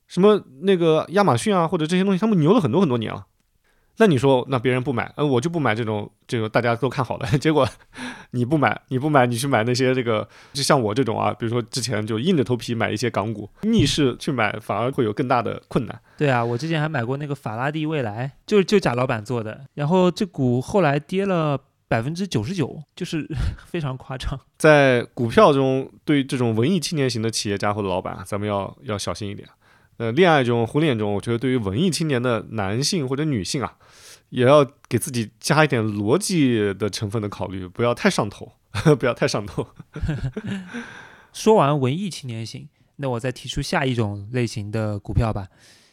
[0.08, 3.26] 什么那个亚马逊啊，或者这些东西，他们牛了很多很多年了。
[4.00, 7.68] 那你说，那别人不买，呃，我就不买这种这个大家都看好的， 结果
[8.30, 16.00] 你不买，你不买，你去买那些这个，就像我这种啊，比如说之前就硬着头皮买一些港股，逆势去买，反而会有更大的困难。
[16.16, 23.28] 对啊，我之前还买过那个法拉第未来，就就贾老板做的，然后这股后来跌了百分之九十九，就是
[23.68, 24.40] 非常夸张。
[24.56, 29.46] 在股票中，对这种文艺青年型的企业家或者老板啊，咱们要要小心一点。
[30.00, 33.76] 呃，恋爱中、婚恋中，我觉得对于文艺青年的男性或者女性啊，
[34.30, 38.50] 也要给自己加一点逻辑的成分的考虑，不要太上头，
[38.98, 39.68] 不要太上头。
[41.34, 45.48] 说完文艺青年型，那我再提出下一种类型的股票吧，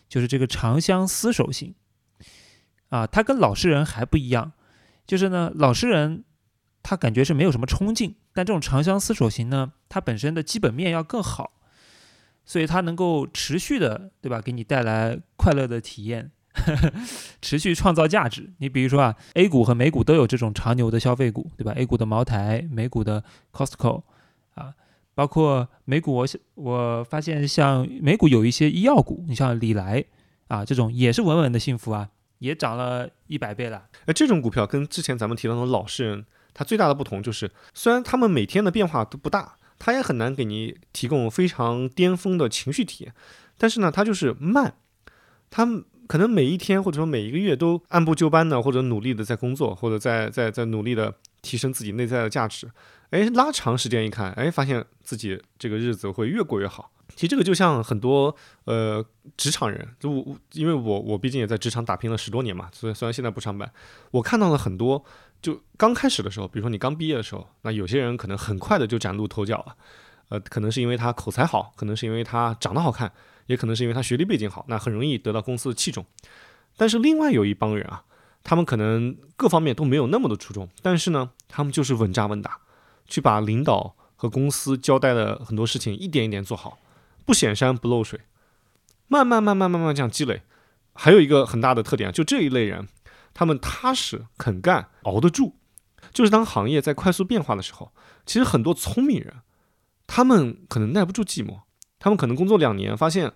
[0.08, 1.76] 就是这个长相厮守型。
[2.88, 4.54] 啊，它跟老实人还不一样，
[5.06, 6.24] 就是呢，老实人
[6.82, 11.57] 他感觉是没有什么冲劲，但这种长相厮守型呢，它本身的基本面要更好，
[12.48, 16.32] 所以它能够持续的，对吧，给你带来快乐的体验，
[17.42, 18.54] 持续创造价值。
[18.60, 24.04] 你比如说啊，A 股和美股都有这种长牛的消费股，对吧？A 股的茅台，美股的 Costco
[24.56, 24.74] 啊，
[25.14, 30.06] 包括美股，我我发现像美股有一些医药股，你像李来
[30.48, 33.90] 啊这种也是稳稳的幸福啊，也涨了一百倍了。
[34.06, 43.14] 哎，这种股票跟之前咱们提到的老实人，它最大的不同就是，虽然他们每天的变化都不大，它也很难给你提供非常巅峰的情绪体验，
[43.58, 44.76] 但是呢，它就是慢，
[45.50, 45.66] 他
[46.08, 52.70] 可能每一天或者说每一个月都按部就班的，或者努力的在工作，或者在在在努力的提升自己内在的价值。
[53.10, 56.92] 哎，拉长时间一看，哎，发现自己这个日子会越过越好。
[57.16, 58.36] 其实这个就像很多
[58.66, 59.04] 呃
[59.38, 63.72] 职场人，就我因为我我毕竟也在职场打拼了十多年嘛，所以虽然现在不上班，
[64.12, 65.04] 我看到了很多
[65.42, 69.76] 就刚开始的时候，比如说你刚毕业的时候，那有些人可能很快的就崭露头角了，
[70.30, 73.12] 呃，可能是因为他口才好，可能是因为他长得好看，
[73.46, 76.06] 也可能是因为他学历背景好，那很容易得到公司的器重。
[76.76, 78.04] 但是另外有一帮人啊，
[78.44, 82.60] 他们可能各方面都没有那么的出众，但是呢，他们就是稳扎稳打，
[83.08, 86.80] 去把领导和公司交代的很多事情一点一点做好，
[87.26, 88.20] 不显山不漏水，
[89.08, 90.42] 慢慢慢慢慢慢这样积累。
[90.94, 92.88] 还有一个很大的特点，就这一类人，
[93.38, 95.54] 他们踏实肯干，熬得住。
[96.12, 97.94] 就是当行业在快速变化的时候，
[98.26, 99.32] 其实很多聪明人，
[100.08, 101.60] 他们可能耐不住寂寞，
[102.00, 103.32] 他们可能工作两年，发现，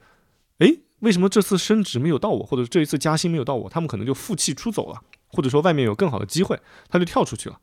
[0.58, 6.60] 诶，为什么这次升职没有到我，或者这一次加薪没有到我，他们可能就负气出走了，或者说外面有更好的机会，
[6.90, 7.60] 他就跳出去了。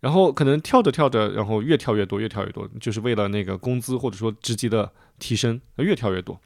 [0.00, 6.40] 然后可能跳着跳着，然后越跳越多，越跳越多，就是为了那个工资或者说职级的提升，越跳越多。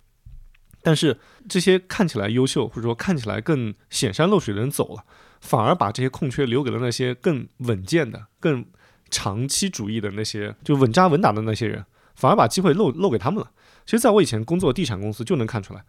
[0.84, 1.18] 但是
[1.48, 5.02] 这些看起来优秀或者说看起来更显山露水的人走了，
[5.40, 8.66] 反而把这些空缺留给了那些更稳健的、更
[9.08, 13.50] 长期主义的那些就稳扎稳打的那些人，反而把机会漏漏给他们了。
[13.86, 15.82] 其实，在我以前工作地产公司就能看出来，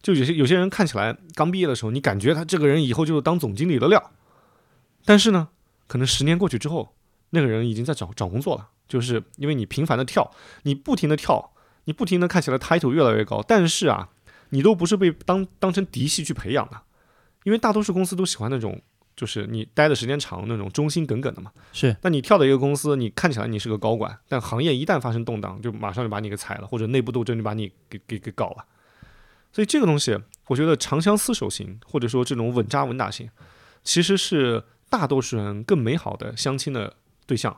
[0.00, 4.12] 就有些有些人看起来刚毕业的时候，你感觉他这个人以后就是当总经理的料，
[5.04, 5.48] 但是呢，
[5.88, 6.94] 可能十年过去之后，
[7.30, 10.30] 那个人已经在找找工作了，就是因为你频繁的跳，
[10.62, 11.52] 你不停的跳，
[11.86, 14.10] 你不停的看起来 title 越来越高，但是啊。
[14.50, 16.80] 你都不是被当当成嫡系去培养的，
[17.44, 18.80] 因为大多数公司都喜欢那种，
[19.14, 21.50] 就是你待的时间长那种忠心耿耿的嘛。
[21.72, 28.64] 是，那你跳到一个公司，你看起来你是个高管，但行业一旦发生动荡，就马上就把你给裁了，或者内部斗争就把你给给给搞了。
[29.52, 33.30] 所以这个东西，我觉得长相厮守型，或者说这种稳扎稳打型，
[33.82, 37.56] 其实是大多数人更美好的相亲的对象。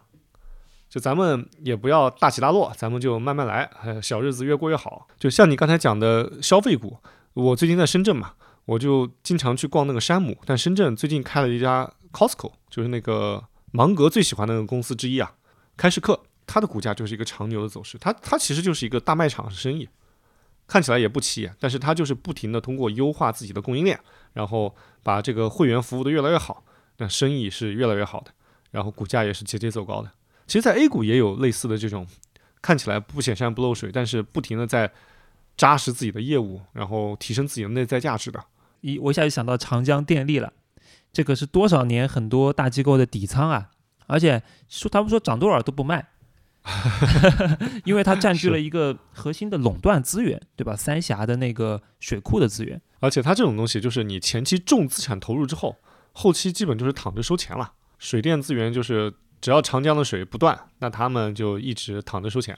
[0.88, 5.06] 就咱们也不要大起大落，咱们就慢慢来，呃小日子越过越好。
[5.18, 6.96] 就像你刚才讲的消费股，
[7.34, 8.32] 我最近在深圳嘛，
[8.64, 10.36] 我就经常去逛那个山姆。
[10.46, 15.34] 但深圳最近开了一家 Costco，就是那个芒格最喜欢的公司之一啊，
[15.76, 17.98] 开市客，它的股价就是一个长牛的走势。
[17.98, 19.86] 它它其实就是一个大卖场生意，
[20.66, 24.00] 看起来也不起眼，但是它就是不停的通过优化自己的供应链，
[24.32, 26.64] 然后把这个会员服务的越来越好，
[26.96, 28.30] 那生意是越来越好的，
[28.70, 30.10] 然后股价也是节节走高的。
[30.48, 32.06] 其实，在 A 股也有类似的这种，
[32.62, 34.90] 看起来不显山不漏水，但是不停的在
[35.58, 38.42] 扎实自己的业务，然后提升自己的内在价值的。
[38.80, 40.54] 一，我一下就想到长江电力了，
[41.12, 43.70] 这个是多少年很多大机构的底仓啊，
[44.06, 46.08] 而且说他们说涨多少都不卖，
[47.84, 50.74] 因为它占据了一个核心的垄断资源，对吧？
[50.74, 55.76] 三峡的那个水库的资源，而且它这种东西就是你前期重资产投入之后，
[56.12, 57.74] 后期基本就是躺着收钱了。
[57.98, 59.12] 水电资源就是。
[59.40, 62.56] 只要长江的水不断，那他们就一直躺着收钱。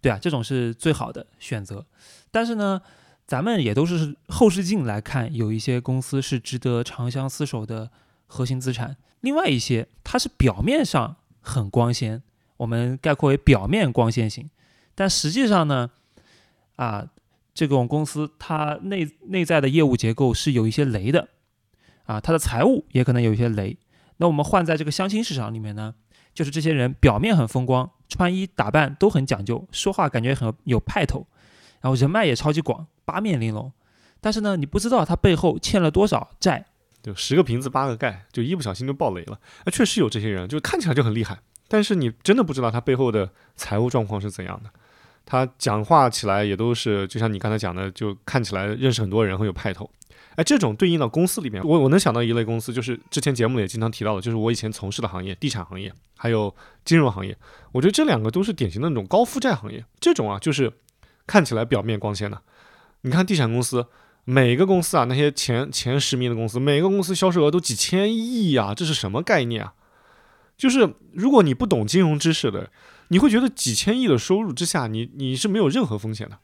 [0.00, 1.86] 对啊，这种是最好的选择。
[2.30, 2.82] 但是呢，
[3.26, 7.90] 咱们也都是后视镜来看，有一些公司是值得长相厮守的
[8.26, 8.96] 核心资产。
[9.20, 12.22] 另外一些，它是表面上很光鲜，
[12.58, 14.50] 我们概括为表面光鲜型。
[14.94, 15.90] 但实际上呢，
[16.76, 17.08] 啊，
[17.54, 21.28] 这种公司它内内在的业务结构是有一些雷的，
[22.04, 23.78] 啊，它的财务也可能有一些雷。
[24.18, 25.94] 那我们换在这个相亲市场里面呢？
[26.34, 31.26] 就是这些人表面很风光，穿衣打扮都很讲究，说话感觉很有派头，
[31.80, 33.72] 然后人脉也超级广，八面玲珑。
[34.20, 36.66] 但是呢，你不知道他背后欠了多少债。
[37.02, 39.38] 就十个瓶子八个盖，就一不小心就爆雷了。
[39.64, 44.70] 啊，确实有这些人，就看起来就很厉害，但是你真的不知道他背后的财务状况是怎样的。
[45.26, 49.90] 他讲话起来也都是，就像你刚才讲的，就看起来认识很多人，很有派头。
[50.36, 57.36] 哎，这种对应到公司里面，我我能想到一类公司，就是之前节目里也经常提到的，就是我以前从事的行业，地产行业，还有金融行业。
[57.72, 59.84] 我觉得这两个都是典型的那种高负债行业。
[60.00, 60.72] 这种啊，就是
[61.26, 62.42] 看起来表面光鲜的。
[63.02, 63.86] 你看地产公司，
[64.24, 69.74] 每个公司啊，那些前前十名的公司，每个公司销售额都几千亿啊，这是什么概念啊？
[70.56, 72.70] 就是如果你不懂金融知识的，
[73.08, 76.38] 你会觉得几千亿的收入之下，你你是没有任何风险的，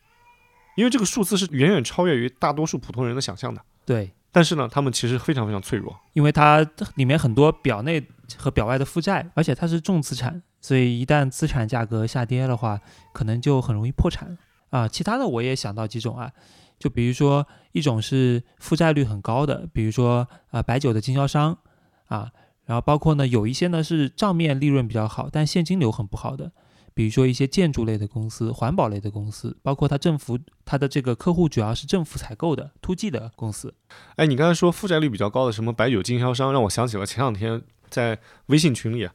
[0.77, 3.63] 因为这个数字是远远超越于大多数普通人的想象的。
[3.85, 5.97] 对，但是呢，他们其实非常非常脆弱。
[6.13, 6.65] 因为它
[6.95, 12.81] 里面很多表内和表外的负债，而且它是重资产，所以一旦资产价格下跌的话，
[13.13, 14.39] 可能就很容易破产
[14.71, 14.87] 啊。
[14.87, 16.31] 其他的我也想到几种啊，
[16.79, 21.59] 就比如说一种是负债率很高的，比如说啊白酒的经销商
[22.07, 22.31] 啊，
[22.67, 26.53] 然后包括呢有一些呢是账面利润比较好，但现金流很不好的。
[27.01, 33.73] 比如说一些建筑类的公司、环保类的公司，包括它政府它的这个客户主要是政府采购的、突击的公司。
[34.17, 39.09] 哎，你刚才说负债率比较高的什么白酒经销商，让我想起了前两天在微信群里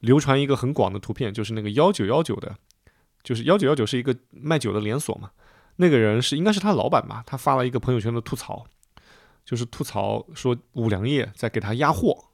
[0.00, 2.56] 流传一个很广的图片，就是那个幺九幺九的，
[3.22, 5.30] 就是幺九幺九是一个卖酒的连锁嘛。
[5.76, 8.66] 那个人是应该是他老板吧，他发了一个朋友圈的吐槽，
[9.44, 12.24] 就是吐槽说五粮液在给他压货。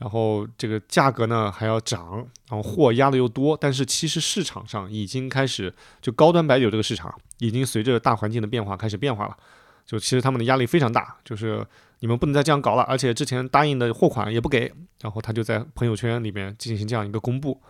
[0.00, 9.36] 然后这个价格呢还要涨，然后货压的又多，但是其实市场上已经开始就高端白酒这个市场已经随着大环境的变化开始变化了，
[9.84, 11.62] 就其实他们的压力非常大，就是
[11.98, 17.60] 你们不能再这样搞了，而且之前答应的货款也不给，然后他就在朋友圈里面进行这样一个公布，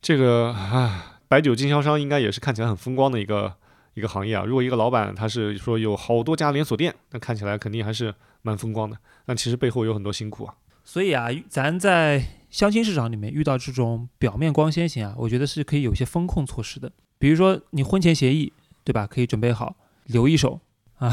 [0.00, 3.52] 这个啊白酒经销商应该也是看起来很风光的一个
[3.94, 10.54] 一个行业啊，如果一个老板他是说有好多家连锁店，那看起来肯定还是蛮风光的，但其实背后有很多辛苦啊。
[10.90, 16.90] 所以啊，咱在相亲市场里面遇到这种表面光鲜型啊，我觉得是可以有些风控措施的。
[17.16, 19.06] 比如说你婚前协议，对吧？
[19.06, 19.76] 可以准备好
[20.06, 20.58] 留一手
[20.96, 21.08] 啊。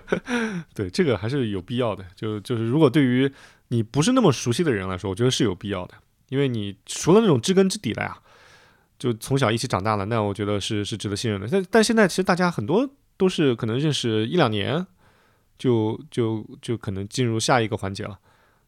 [0.72, 2.02] 对，这个还是有必要的。
[2.16, 3.30] 就就是如果对于
[3.68, 5.92] 你不是那么熟悉的人来说，我觉得是有必要的。
[6.30, 8.16] 因为你除了那种知根知底的呀，
[8.98, 11.46] 就从小一起长大了，那我觉得是是值得信任的。
[11.46, 12.88] 但但现在其实大家很多
[13.18, 14.86] 都是可能认识一两年，
[15.58, 18.18] 就就就可能进入下一个环节了。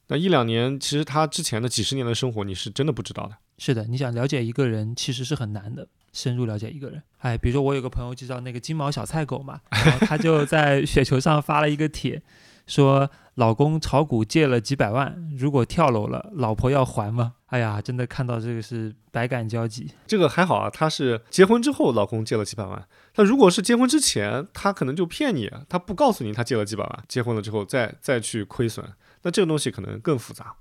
[0.08, 3.36] 那一两年，其实他之前的几十年的生活，你是真的不知道的。
[3.58, 7.02] 是的，你想了解一个人，其实是很难的，深入了解一个人。
[7.18, 12.22] 哎，比如说我有个朋友就叫那个金毛小菜狗嘛，然后他就在雪球上发了一个帖，
[12.66, 17.34] 说老公炒股借了几百万，如果跳楼了，老婆要还吗？
[17.46, 19.90] 哎呀，真的看到这个是百感交集。
[20.06, 28.84] 这个还好啊，他是结婚之后老公借了几百万，他如果是结婚之前，他可能就骗你，他不告诉你他借了几百万，结婚了之后再再去亏损。
[29.26, 30.54] 那这个东西可能更复杂，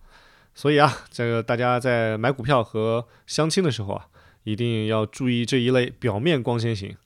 [0.56, 4.08] 所以啊，这个大家在买股票和相亲的时候啊，
[4.43, 6.97] 一定要注意这一类表面光鲜型，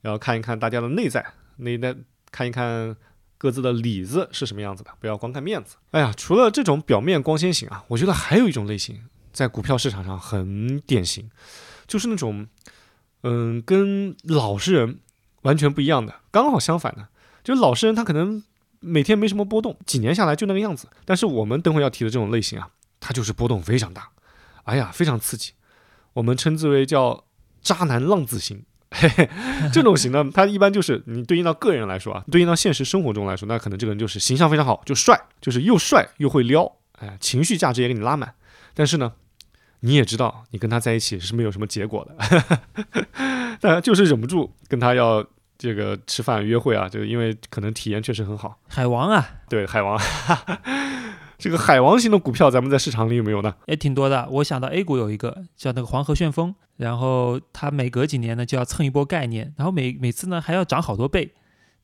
[0.00, 1.94] 要看一看大家的内在，内在
[2.30, 2.96] 看一看
[3.36, 5.76] 各自的里子是什么样子的，不要光看面子。
[5.90, 11.30] 哎呀，除了这种表面光鲜型啊，我觉得还有一种类型在股票市场上很典型，
[11.86, 12.46] 就是那种
[13.22, 15.00] 嗯，跟老实人
[15.42, 17.08] 完全不一样的，刚好相反的，
[17.44, 18.42] 就是老实人他可能。
[18.82, 20.88] 每天没什么波动，几年下来就那个样子。
[21.04, 22.68] 但是我们等会要提的这种类型啊，
[23.00, 24.10] 它就是波动非常大，
[24.64, 25.52] 哎呀，非常刺激。
[26.12, 27.24] 我们称之为叫
[27.62, 28.64] 渣男浪子型。
[28.90, 29.30] 嘿嘿，
[29.72, 38.34] 这种型呢，它一般就是你对应到个人来说啊，对应到现实生活中来说，那可能这个人就是形象非常好，就帅，就是又帅又会撩，哎，情绪价值也给你拉满。
[38.74, 39.12] 但是呢，
[39.80, 42.66] 你也知道，你跟他在一起是没有什么结果的，
[43.62, 45.26] 但就是忍不住跟他要。
[45.62, 48.58] 这个吃饭约会啊，就因为可能体验确实很好。
[48.68, 49.96] 海王啊，对海王，
[51.38, 53.54] 这个海王型的股票，咱们在市场里有没有呢？
[53.66, 54.28] 也挺多的。
[54.28, 61.32] 我想到 A 股有一个叫那个黄河旋风，然后它每隔几年呢就要蹭一波概念，然后每每次呢还要涨好多倍。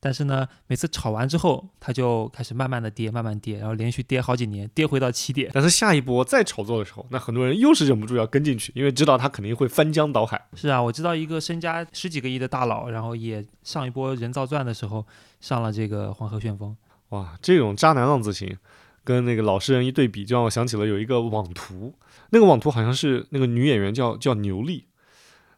[0.01, 5.51] 但是呢，每次炒完之后，它就开始慢慢的跌，慢慢跌，然后连续跌好几年，跌回到起点。
[5.53, 10.41] 但是下一波再炒作的时候，那很多人又是忍不住要跟进去，因为知道它肯定会翻江倒海。
[10.55, 15.05] 是啊，我知道一个身家十几个亿的大佬，然后也上一波人造钻的时候
[15.41, 16.77] 上了这个黄河旋风。
[17.09, 18.57] 哇，这种渣男浪子型，
[19.03, 21.93] 跟那个老实人一对比，就让我想起了有一个网图，
[22.31, 24.87] 那个网图好像是那个女演员叫叫牛莉，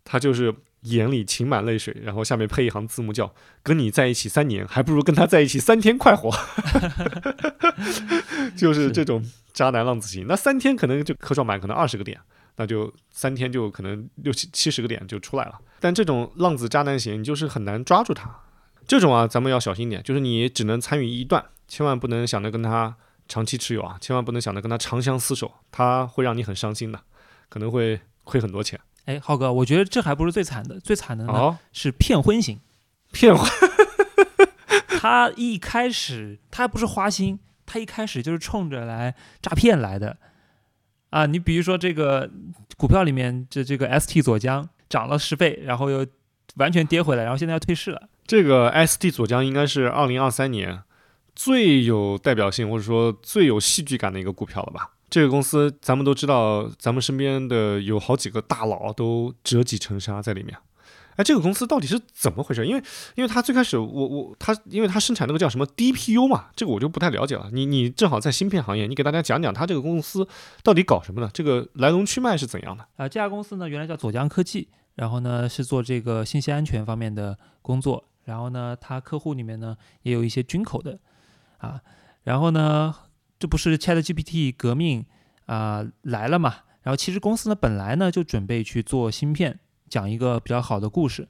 [0.03, 0.55] 她就是。
[0.83, 6.31] 眼里噙满泪水，然后下面配一行字幕叫“跟你在一起三年，还不如跟他在一起三天快活”，
[8.57, 9.23] 就是这种
[9.53, 10.27] 渣男浪子型。
[10.27, 12.19] 那三天可能就科创板可能二十个点，
[12.57, 15.59] 那就三天就可能六七七十个点就出来了。
[15.81, 18.35] 但这种浪子渣男型，你就是很难抓住他。
[18.87, 22.97] 这种啊，咱们要小心点，就是你只能参与一段，千万不能想着跟他
[23.29, 27.01] 长期持有啊，千万不能想着跟他长相厮守，他会让你很伤心的，
[27.49, 28.81] 可能会亏很多钱。
[29.07, 32.61] 哎，浩哥，我觉得这还不是最惨的，最惨的呢是骗婚型。
[33.13, 33.51] 骗婚，
[34.87, 40.17] 他一开始他不是花心，他一开始就是冲着来诈骗来的
[41.11, 41.27] 啊！
[41.27, 42.31] 你比如说这个
[42.77, 46.07] 股票里面这这个 ST 左江涨了十倍，然后又
[46.55, 48.09] 完全跌回来，然后现在要退市了。
[48.25, 50.83] 这个 ST 左江应该是二零二三年
[51.35, 54.91] 最有代表性或者说最有戏剧感的一个股票了吧？
[55.11, 60.57] 这个公司咱们都知道，咱们身边的有好几个大佬都折戟沉沙在里面。
[61.17, 62.65] 哎，这个公司到底是怎么回事？
[62.65, 62.83] 因为，
[63.17, 67.51] 因为它最开始，我我它，因为它生产那个叫什么 DPU 嘛，这个我就不太了解了。
[67.53, 70.27] 你你正好在芯片行业，你给大家讲讲它这个公司
[70.63, 71.29] 到底搞什么的？
[71.35, 72.85] 这个来龙去脉是怎样的？
[72.97, 80.99] 啊，这家公司呢，原来叫左江科技，然后呢是做这个信息安全方面的工作，然后呢，它客户里面呢也有一些军口的，
[81.59, 81.81] 啊，
[82.23, 82.95] 然后呢，
[83.41, 85.05] 这不是 ChatGPT 革命
[85.47, 86.59] 啊来了嘛？
[86.83, 89.59] 然后其实公司呢本来呢就准备去做芯片。
[89.89, 91.27] 讲一个比较好的故事，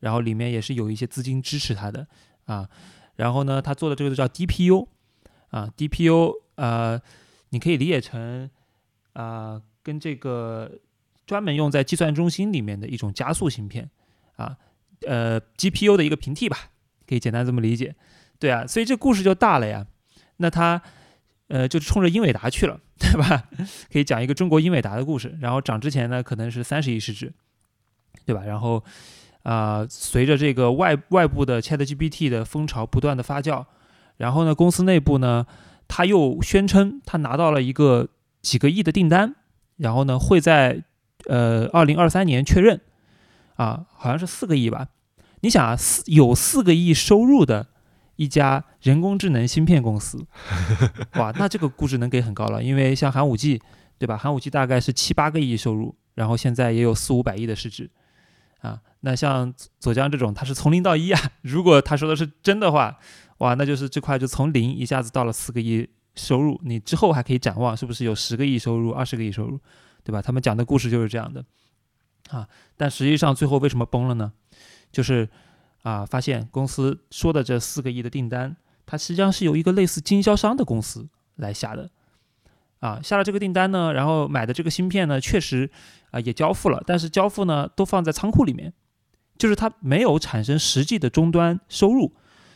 [0.00, 2.06] 然后里面也是有一些资金支持他的
[2.44, 2.68] 啊，
[3.16, 4.86] 然后呢，他做的这个叫 DPU
[5.48, 7.00] 啊，DPU 呃，
[7.48, 8.50] 你可以理解成
[9.14, 10.78] 啊，跟这个
[11.24, 13.88] 专门用在计算中心里面的一种加速芯片
[14.36, 14.58] 啊，
[15.06, 16.58] 呃，GPU 的一个平替吧，
[17.08, 17.96] 可以简单这么理解，
[18.38, 19.86] 对啊，所以这故事就大了呀，
[20.36, 20.82] 那他
[21.52, 23.44] 呃就冲着英伟达去了，对吧？
[23.92, 27.32] 可以讲一个中国英伟达的故事，然后涨之前呢可能是三十亿市值。
[28.24, 28.42] 对吧？
[28.44, 28.84] 然后，
[29.42, 33.64] 啊，随着这个外外部的 ChatGPT 的风潮不断的发酵，
[34.16, 35.44] 然后呢，公司内部呢，
[35.88, 39.34] 他又宣称他拿到了一个几个亿的订单，
[39.78, 40.84] 然后呢，会在
[41.26, 42.80] 呃二零二三年确认，
[43.56, 44.90] 啊，好像是四个亿吧？
[45.40, 47.70] 你想啊，四有四个亿收入的
[48.22, 50.24] 一家人工智能芯片公司，
[51.18, 53.60] 哇，那这个估值能给很高了，因为像寒武纪，
[53.98, 54.16] 对吧？
[54.16, 57.90] 寒武纪大概是七八个亿收入，然后现在也有四五百亿的市值。
[58.60, 61.20] 啊，那像左江这种，他是从零到一啊。
[61.42, 62.96] 如果他说的是真的话，
[63.38, 66.60] 哇，那就是这块就从零一下子到了四个亿收入。
[66.62, 69.58] 你之后还可以展望，是不是有十个亿收入、二十个亿收入，
[70.04, 70.22] 对吧？
[70.22, 71.44] 他们讲的故事就是这样的
[72.30, 72.46] 啊。
[72.76, 74.32] 但实际上最后为什么崩了呢？
[74.92, 75.28] 就是
[75.82, 78.56] 啊，发现公司说的这四个亿的订单，
[78.86, 81.90] 它实际上是由一个类似经销商的公司来下的。
[82.80, 85.70] 啊，下了这个订单呢，然后买的这个芯片呢，确实
[86.10, 88.72] 啊也交付了，但是交付呢都放在仓库里面，
[89.38, 92.12] 就是它没有产生实际的终端收入，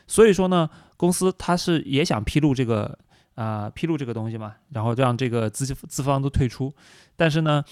[0.09, 2.99] 所以说呢，公司它是也想披露这个
[3.37, 6.75] 啊披露这个东西嘛，然后让这个资资方都退出，
[7.15, 7.63] 但是呢，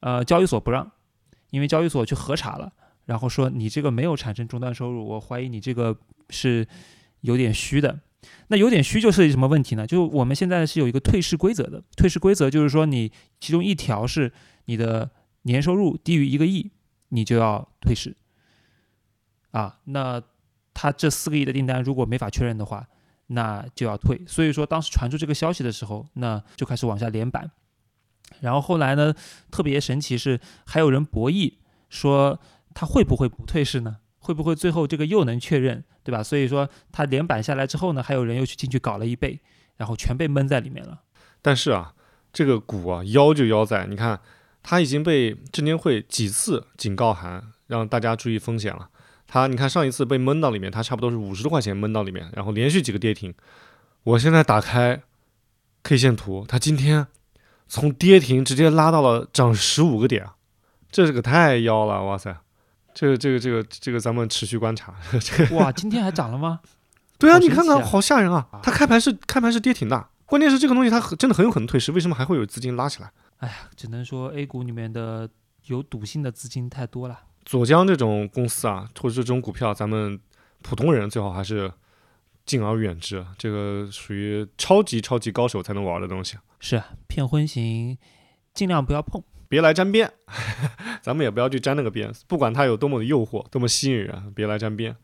[0.00, 0.90] 呃交易所不让，
[1.50, 2.72] 因为交易所去核查了，
[3.08, 5.96] 然后说你这个没有产生终端收入，我怀疑你这个
[6.28, 6.68] 是
[7.22, 8.00] 有点虚的。
[8.48, 9.86] 那有点虚就涉及什么问题呢？
[9.86, 14.30] 就我们现在是有一个退市规则的，退市规则就是说，你其中一条是
[14.66, 15.10] 你的
[15.42, 16.70] 年收入低于一个亿，
[17.08, 18.14] 你就要退市。
[19.52, 20.22] 啊，那
[20.74, 22.86] 他这四个亿的订单如果没法确认的话，
[23.28, 24.20] 那就要退。
[24.26, 27.50] 所以说当时传出这个消息的时候，那就开始往下连板。
[28.40, 29.14] 然后后来呢，
[29.50, 31.54] 特别神奇是还有人博弈
[31.88, 32.38] 说
[32.78, 33.96] 他会不会不退市呢？
[34.20, 35.82] 会不会最后这个又能确认？
[36.04, 36.22] 对吧？
[36.22, 39.40] 所以说它连板下来之后呢，还有人又去进去搞了一倍，
[39.78, 41.00] 然后全被闷在里面了。
[41.42, 41.92] 但是啊，
[42.32, 44.20] 这个股啊，妖就妖在，你看
[44.62, 48.90] 它已经被证监会几次警告函，让大家注意风险了。
[49.26, 53.34] 它，你看上一次被闷到里面，它差不多是五十多块钱闷到里面，然后连续几个跌停。
[54.04, 55.02] 我现在打开
[55.82, 57.08] K 线图，它今天
[57.66, 60.24] 从跌停直接拉到了涨十五个点，
[60.92, 62.38] 这是个太妖了，哇塞！
[62.98, 64.92] 这个这个这个这个，咱们持续观察。
[65.22, 66.58] 这个哇，今天还涨了吗？
[67.16, 68.48] 对啊，你看看，好吓人啊！
[68.60, 73.12] 它开盘是开盘是跌停的，关键是这个东西它真的很有可能退市，为什么还会有资金拉起来？
[73.36, 75.30] 哎呀，只能说 A 股里面的
[75.66, 77.20] 有赌性的资金太多了。
[77.44, 80.18] 左江这种公司啊，或者这种股票，咱们
[80.62, 81.72] 普通人最好还是
[82.44, 83.24] 敬而远之。
[83.38, 86.36] 这个属于超级超级高手才能玩的东西。
[86.58, 87.96] 是骗婚型，
[88.52, 89.22] 尽量不要碰。
[89.48, 90.12] 别来沾边，
[91.02, 94.94] 咱们也不要去沾那个边，不管它有多么的诱惑，多么吸引人，别来沾边。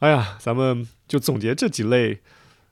[0.00, 2.20] 哎呀，咱们就总结这几类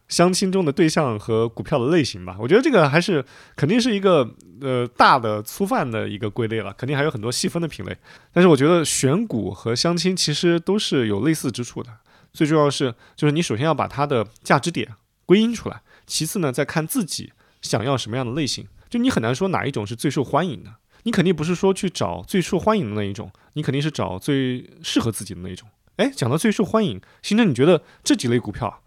[0.08, 2.36] 相亲中的对象和股票的类型吧。
[2.38, 3.24] 我觉得这个还是
[3.56, 7.96] 肯定是一个呃大的粗泛的一个归类了，肯定还有很多细分的品类。
[8.32, 11.90] 但是我觉得选股和相亲其实都是有类似之处的。
[12.32, 14.88] 最重要的是，就是你首先要把它的价值点
[15.24, 18.68] 归因出来，其次呢，再看自己想要什么样的类型。
[18.88, 20.70] 就你很难说哪一种是最受欢迎的。
[21.06, 25.68] 你肯定不是说去找最受欢迎的那一种，你肯定是找最适合自己的那一种。
[25.98, 28.82] 哎，讲到最受欢迎，星辰，你觉得这几类股票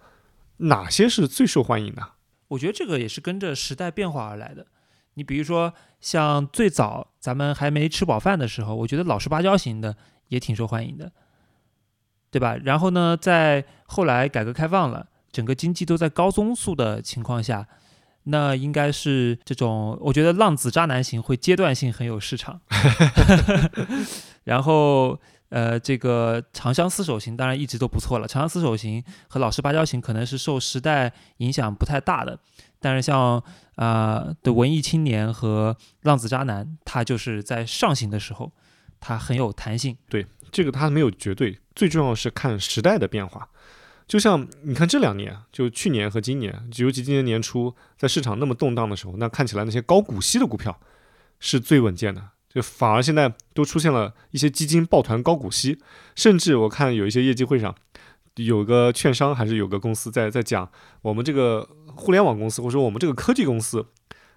[0.57, 2.15] 哪些是最受欢迎的？
[2.49, 4.67] 我觉得这个也是跟着时代变化而来的。
[5.13, 9.95] 你比如说，像最早咱们还没吃饱饭的时候，我觉得老实巴交型的
[10.27, 11.13] 也挺受欢迎的，
[12.29, 12.57] 对吧？
[12.57, 17.65] 然后呢，在后来改革开放了，整个经济都在高增速的情况下。
[18.23, 22.59] 那应该是这种，我觉得浪子渣男型会阶段性很有市场，
[24.43, 32.37] 然后呃，这个《长相厮守型》当然一直都不错了，《长相厮守型》和《老实巴交型》可能是受时代影响不太大的，
[32.79, 33.43] 但是像
[33.75, 38.51] 啊的文艺青年和浪子渣男，他就是在上行的时候，
[38.99, 39.97] 他很有弹性。
[40.07, 43.49] 对这个它没有绝对，最重要是看时代的变化。
[44.09, 50.77] 就像你看这两年，就去年和今年，尤其今年年初，在市场那么动荡的时候，那看起来那些高股息的股票
[51.39, 55.79] 是最稳健的，就反而现在都出现了一些基金抱团高股息，
[56.15, 57.73] 甚至我看有一些业绩会上，
[58.35, 60.69] 有个券商还是有个公司在在讲
[61.03, 63.85] 我们这个互联网公司或者说我们这个科技公司。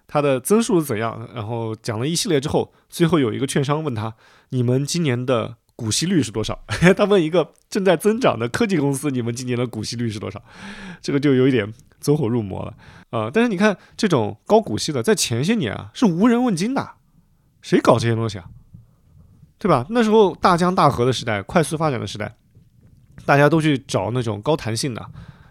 [0.05, 1.27] 它的增速是怎样？
[1.33, 4.13] 然后讲了一系列之后，最后有一个券商问他
[4.51, 6.57] ：“你们今年的股息率是多少？”
[6.95, 10.41] 他问一个正在增长的科技公司：“你们今年的股息率是多少？”
[11.01, 12.73] 这个就有一点走火入魔了
[13.11, 16.93] 啊、但是你看这种高股息的，在前些年啊是无人问津的，
[17.61, 18.45] 谁搞这些东西啊？
[19.59, 19.85] 对吧？
[19.89, 22.35] 那时候大江大河的时代，快速发展的时代，
[23.23, 25.05] 大家都去找那种高弹性的，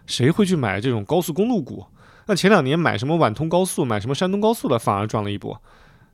[0.05, 1.85] 谁会去买这种高速公路股？
[2.27, 5.59] 那前两年买什么皖通高速、买什么山东高速的，反而赚了一波。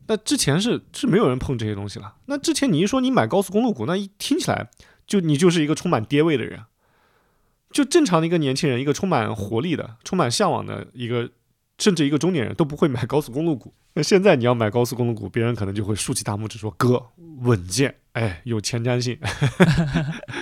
[0.10, 2.16] 那之前是是没有人碰这些东西了。
[2.26, 4.68] 那之前你一说你买高速公路股，那一听起来
[5.06, 6.64] 就你就是一个充满爹味的人。
[7.72, 11.30] 就正常的一个年轻人，一个充满活力的、充满向往的一个，
[11.78, 13.72] 甚至一个中年人都不会买高速公路股。
[13.94, 17.06] 那现在你要买高速公路股，别人可能就会竖起大拇指说：“哥，
[17.42, 19.16] 稳健，哎，有前瞻性。”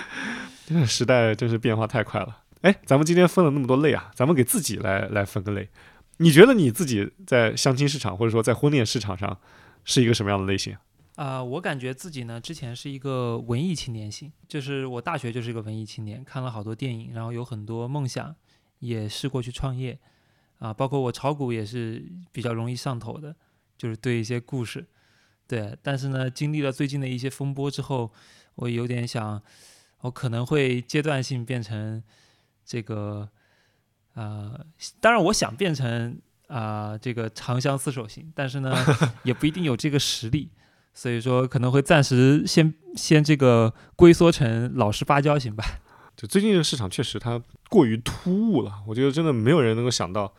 [0.66, 2.38] 这个时代真是变化太快了。
[2.62, 5.68] 哎，咱们今天分了那么多类啊，咱们给自己来来分个类。
[6.16, 9.38] 你觉得你自己在相亲市场或者说在婚恋市场上
[9.88, 10.76] 是一个什么样的类型？
[11.16, 18.36] 啊、我感觉自己呢，之前是一个文艺青年型，就是我大学就是一个文艺青年，看了好多电影，然后有很多梦想，
[18.80, 19.98] 也试过去创业，
[20.58, 23.34] 啊，包括我炒股也是比较容易上头的，
[23.78, 24.86] 就是对一些故事，
[25.46, 28.12] 对，但是呢，经历了最近的一些风波之后，
[28.56, 29.42] 我有点想，
[30.02, 32.04] 我可能会阶段性变成
[32.64, 33.28] 这个，
[34.12, 34.64] 呃，
[35.00, 38.74] 当然我想变成啊、这个长相厮守型，但是呢，
[39.22, 40.50] 也不一定有这个实力。
[40.94, 45.64] 所以说可能会暂时先先这个龟缩成老实巴交型吧。
[46.16, 50.34] 就最近这个市场确实它过于突兀了，我觉得真的没有人能够想到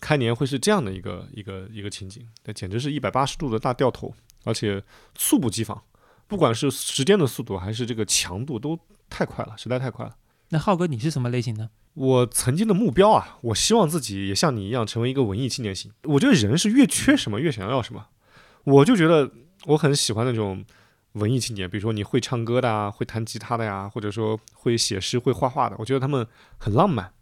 [0.00, 4.82] 开年会是这样的一个一个一个情景，那简直是一百八十度的大掉头，而且
[5.14, 5.80] 猝不及防，
[6.26, 8.76] 不管是时间的速度还是这个强度都
[9.08, 10.16] 太快了，实在太快了。
[10.50, 11.70] 那浩哥你是什么类型呢？
[11.94, 15.90] 我曾经的目标啊，我希望自己也像你一样成为一个文艺青年型。
[16.04, 18.06] 我觉得人是越缺什么越想要什么，
[18.64, 19.30] 我就觉得
[19.66, 20.64] 我很喜欢那种
[21.12, 26.26] 文艺青年，比如说你会唱歌的啊，会弹吉他的呀，或者说会写诗、会画画的，我觉得他们
[26.58, 27.12] 很浪漫。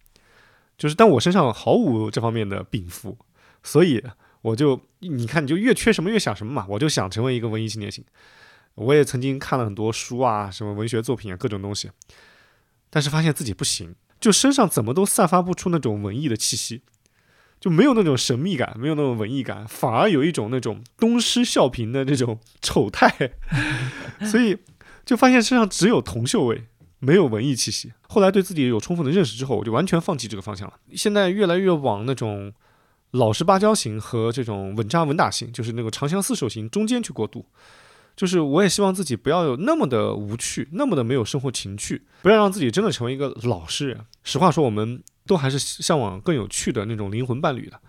[0.77, 3.19] 就是但我身上毫无这方面的禀赋，
[3.63, 4.03] 所以
[4.43, 8.05] 我就你看，你就越缺什么越想什么嘛，我就想成为一个文艺青年型。
[8.75, 11.91] 我也曾经看了很多书啊，什么文学作品啊，各种东西，
[12.91, 16.83] 但是发现自己不行，就身上怎么都散发不出那种文艺的气息，
[17.61, 23.33] 就没有那种神秘感，没有那种文艺感，反而有一种那种东施效颦的这种 丑态，
[24.31, 24.57] 所以
[25.05, 26.65] 就发现身上只有铜臭味，
[26.99, 27.93] 没有文艺气息。
[28.09, 30.75] 后来对自己有充分的认识之后，我就完全放弃这个方向了。
[30.95, 32.53] 现在越来越往那种
[33.13, 37.45] 老实巴交型和这种稳扎稳打型，就是那个长相厮守型中间去过渡。
[38.19, 44.01] 就是我也希望自己不要有那么的无趣，那么的没有生活情趣，不要让自己真的成为一个老实人。
[44.25, 47.81] 实话说，我们都还是向往更有趣的那种灵魂伴侣的，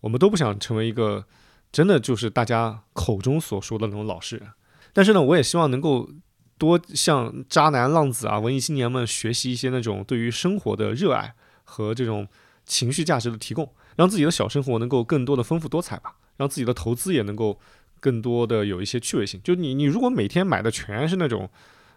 [0.00, 1.24] 我们都不想成为一个
[1.70, 4.48] 真的就是大家口中所说的那种老实人。
[4.92, 6.10] 但是呢，我也希望能够
[6.58, 11.32] 多向渣男浪子啊、文艺青年们学习一些那种对于生活的热爱
[11.62, 12.26] 和这种
[12.64, 17.60] 情绪价值的提供，让自己的小生活能够更多的丰富多彩吧，让自己的投资也能够。
[18.06, 21.50] 更多的有一些趣味性，就你你如果每天买的全是那种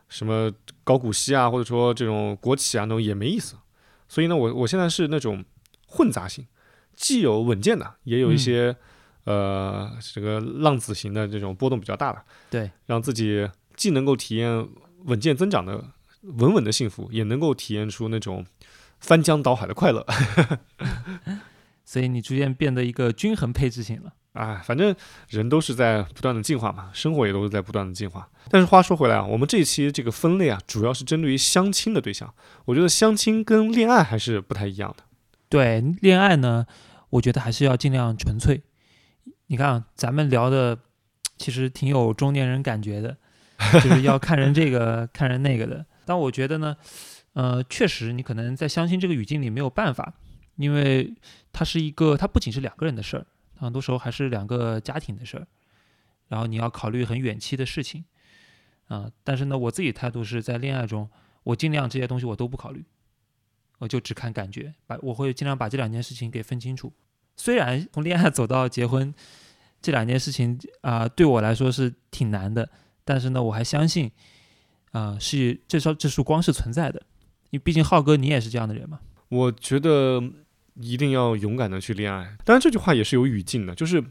[0.07, 0.51] 什么
[0.83, 3.55] 高股息啊，或者说这种国企啊那种也没意思。
[4.07, 5.45] 所以呢，我我现在是那种
[5.85, 6.47] 混杂型，
[6.95, 8.75] 既有稳健的，也有一些、
[9.25, 14.67] 呃这个浪子型的这种波动比较大的，对，让自己既能够体验
[15.03, 15.85] 稳健增长的
[16.23, 18.43] 稳稳的幸福，也能够体验出那种
[18.99, 20.03] 翻江倒海的快乐。
[21.85, 24.13] 所以你逐渐变得一个均衡配置型了。
[24.39, 24.95] 哎，反正
[25.27, 28.29] 人都是在不断的进化嘛，生活也都是在不断的进化。
[28.49, 32.33] 但是话说回来啊，我们这一期这个分类啊，主要是针对于相亲的对象。
[32.65, 35.03] 我觉得相亲跟恋爱还是不太一样的。
[35.49, 36.65] 对恋爱呢，
[37.09, 38.61] 我觉得还是要尽量纯粹。
[39.47, 40.79] 你看，咱们聊的
[41.37, 43.17] 其实挺有中年人感觉的，
[43.73, 45.85] 就是要看人这个看人那个的。
[46.05, 46.77] 但我觉得呢，
[47.33, 50.13] 呃，确实你可能在相亲这个语境里没有办法，
[50.55, 51.13] 因为
[51.51, 53.25] 它是一个，它不仅是两个人的事儿。
[53.59, 55.47] 很多时候还是两个家庭的事儿，
[56.27, 58.05] 然后你要考虑很远期的事情，
[58.87, 59.11] 啊。
[59.23, 61.09] 但是呢，我自己态度是在恋爱中，
[61.43, 62.85] 我尽量这些东西我都不考虑，
[63.79, 66.93] 我就只看感觉，把我会尽量把这两件事情给分清楚。
[67.35, 69.13] 虽然从恋爱走到结婚
[69.81, 72.69] 这两件事情啊、对我来说是挺难的，
[73.05, 74.11] 但是呢，我还相信
[74.91, 77.01] 啊、是这束这束光是存在的。
[77.51, 78.99] 因为毕竟浩哥你也是这样的人嘛。
[79.29, 80.21] 我觉得
[80.81, 82.37] 一定要勇敢的去恋爱。
[82.45, 84.03] 当然，这句话也是有语境的，就是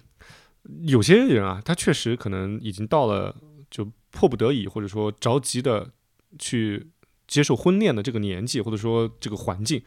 [0.83, 3.35] 有些人啊，他确实可能已经到了
[3.71, 5.91] 就迫不得已，或者说着急的
[6.39, 6.91] 去
[7.27, 9.83] 接受婚恋的这个年纪，或者说这个环境，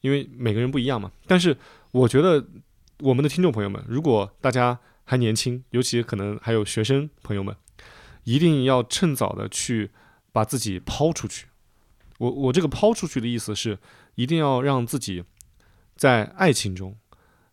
[0.00, 1.12] 因为每个人不一样嘛。
[1.26, 1.56] 但是
[1.92, 2.44] 我觉得
[3.00, 7.54] 我们的听众朋友们，如果大家还年轻，尤其可能还有学生朋友们，
[8.24, 9.90] 一定要趁早的去
[10.32, 11.46] 把自己抛出去。
[12.18, 13.78] 我我这个抛出去的意思是，
[14.14, 15.22] 一定要让自己
[15.96, 16.94] 在爱情中，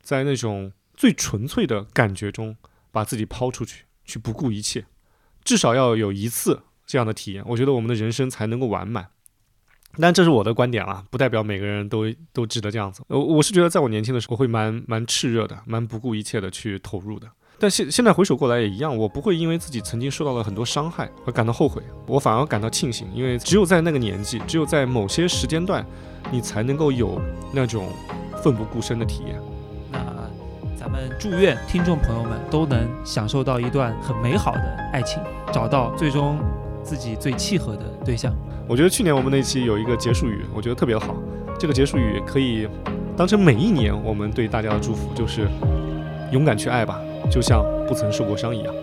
[0.01, 2.55] 在那种最纯粹的感觉中，
[2.91, 4.85] 把自己抛出去，去不顾一切，
[5.43, 9.07] 至少要有一次这样的体验，我觉得我们的人生才能够完满。
[9.99, 13.03] 但这是我的观点啊，不代表每个人都都值得这样子。
[13.07, 17.29] 我我是觉得，在我年轻的时候，会蛮蛮炽热的，蛮不顾一切的去投入的。
[17.59, 25.85] 但现现在回首过来也一样，我不会因为自己曾经受到了很多伤害而感到后悔，我反而感到庆幸，因为只有在那个年纪，只有在某些时间段，
[26.31, 27.21] 你才能够有
[27.53, 27.87] 那种
[28.43, 29.39] 奋不顾身的体验。
[29.91, 29.99] 那
[30.77, 35.21] 咱们祝愿听众朋友们都能享受到一段很美好的爱情，
[35.51, 36.37] 找到最终
[36.83, 38.35] 自己最契合的对象。
[38.67, 41.15] 我觉得去年我们那期有一个结束语，我觉得特别好。
[41.57, 42.67] 这个结束语可以
[43.15, 45.47] 当成每一年我们对大家的祝福，就是
[46.31, 48.73] 勇敢去爱吧，就像不曾受过伤一样。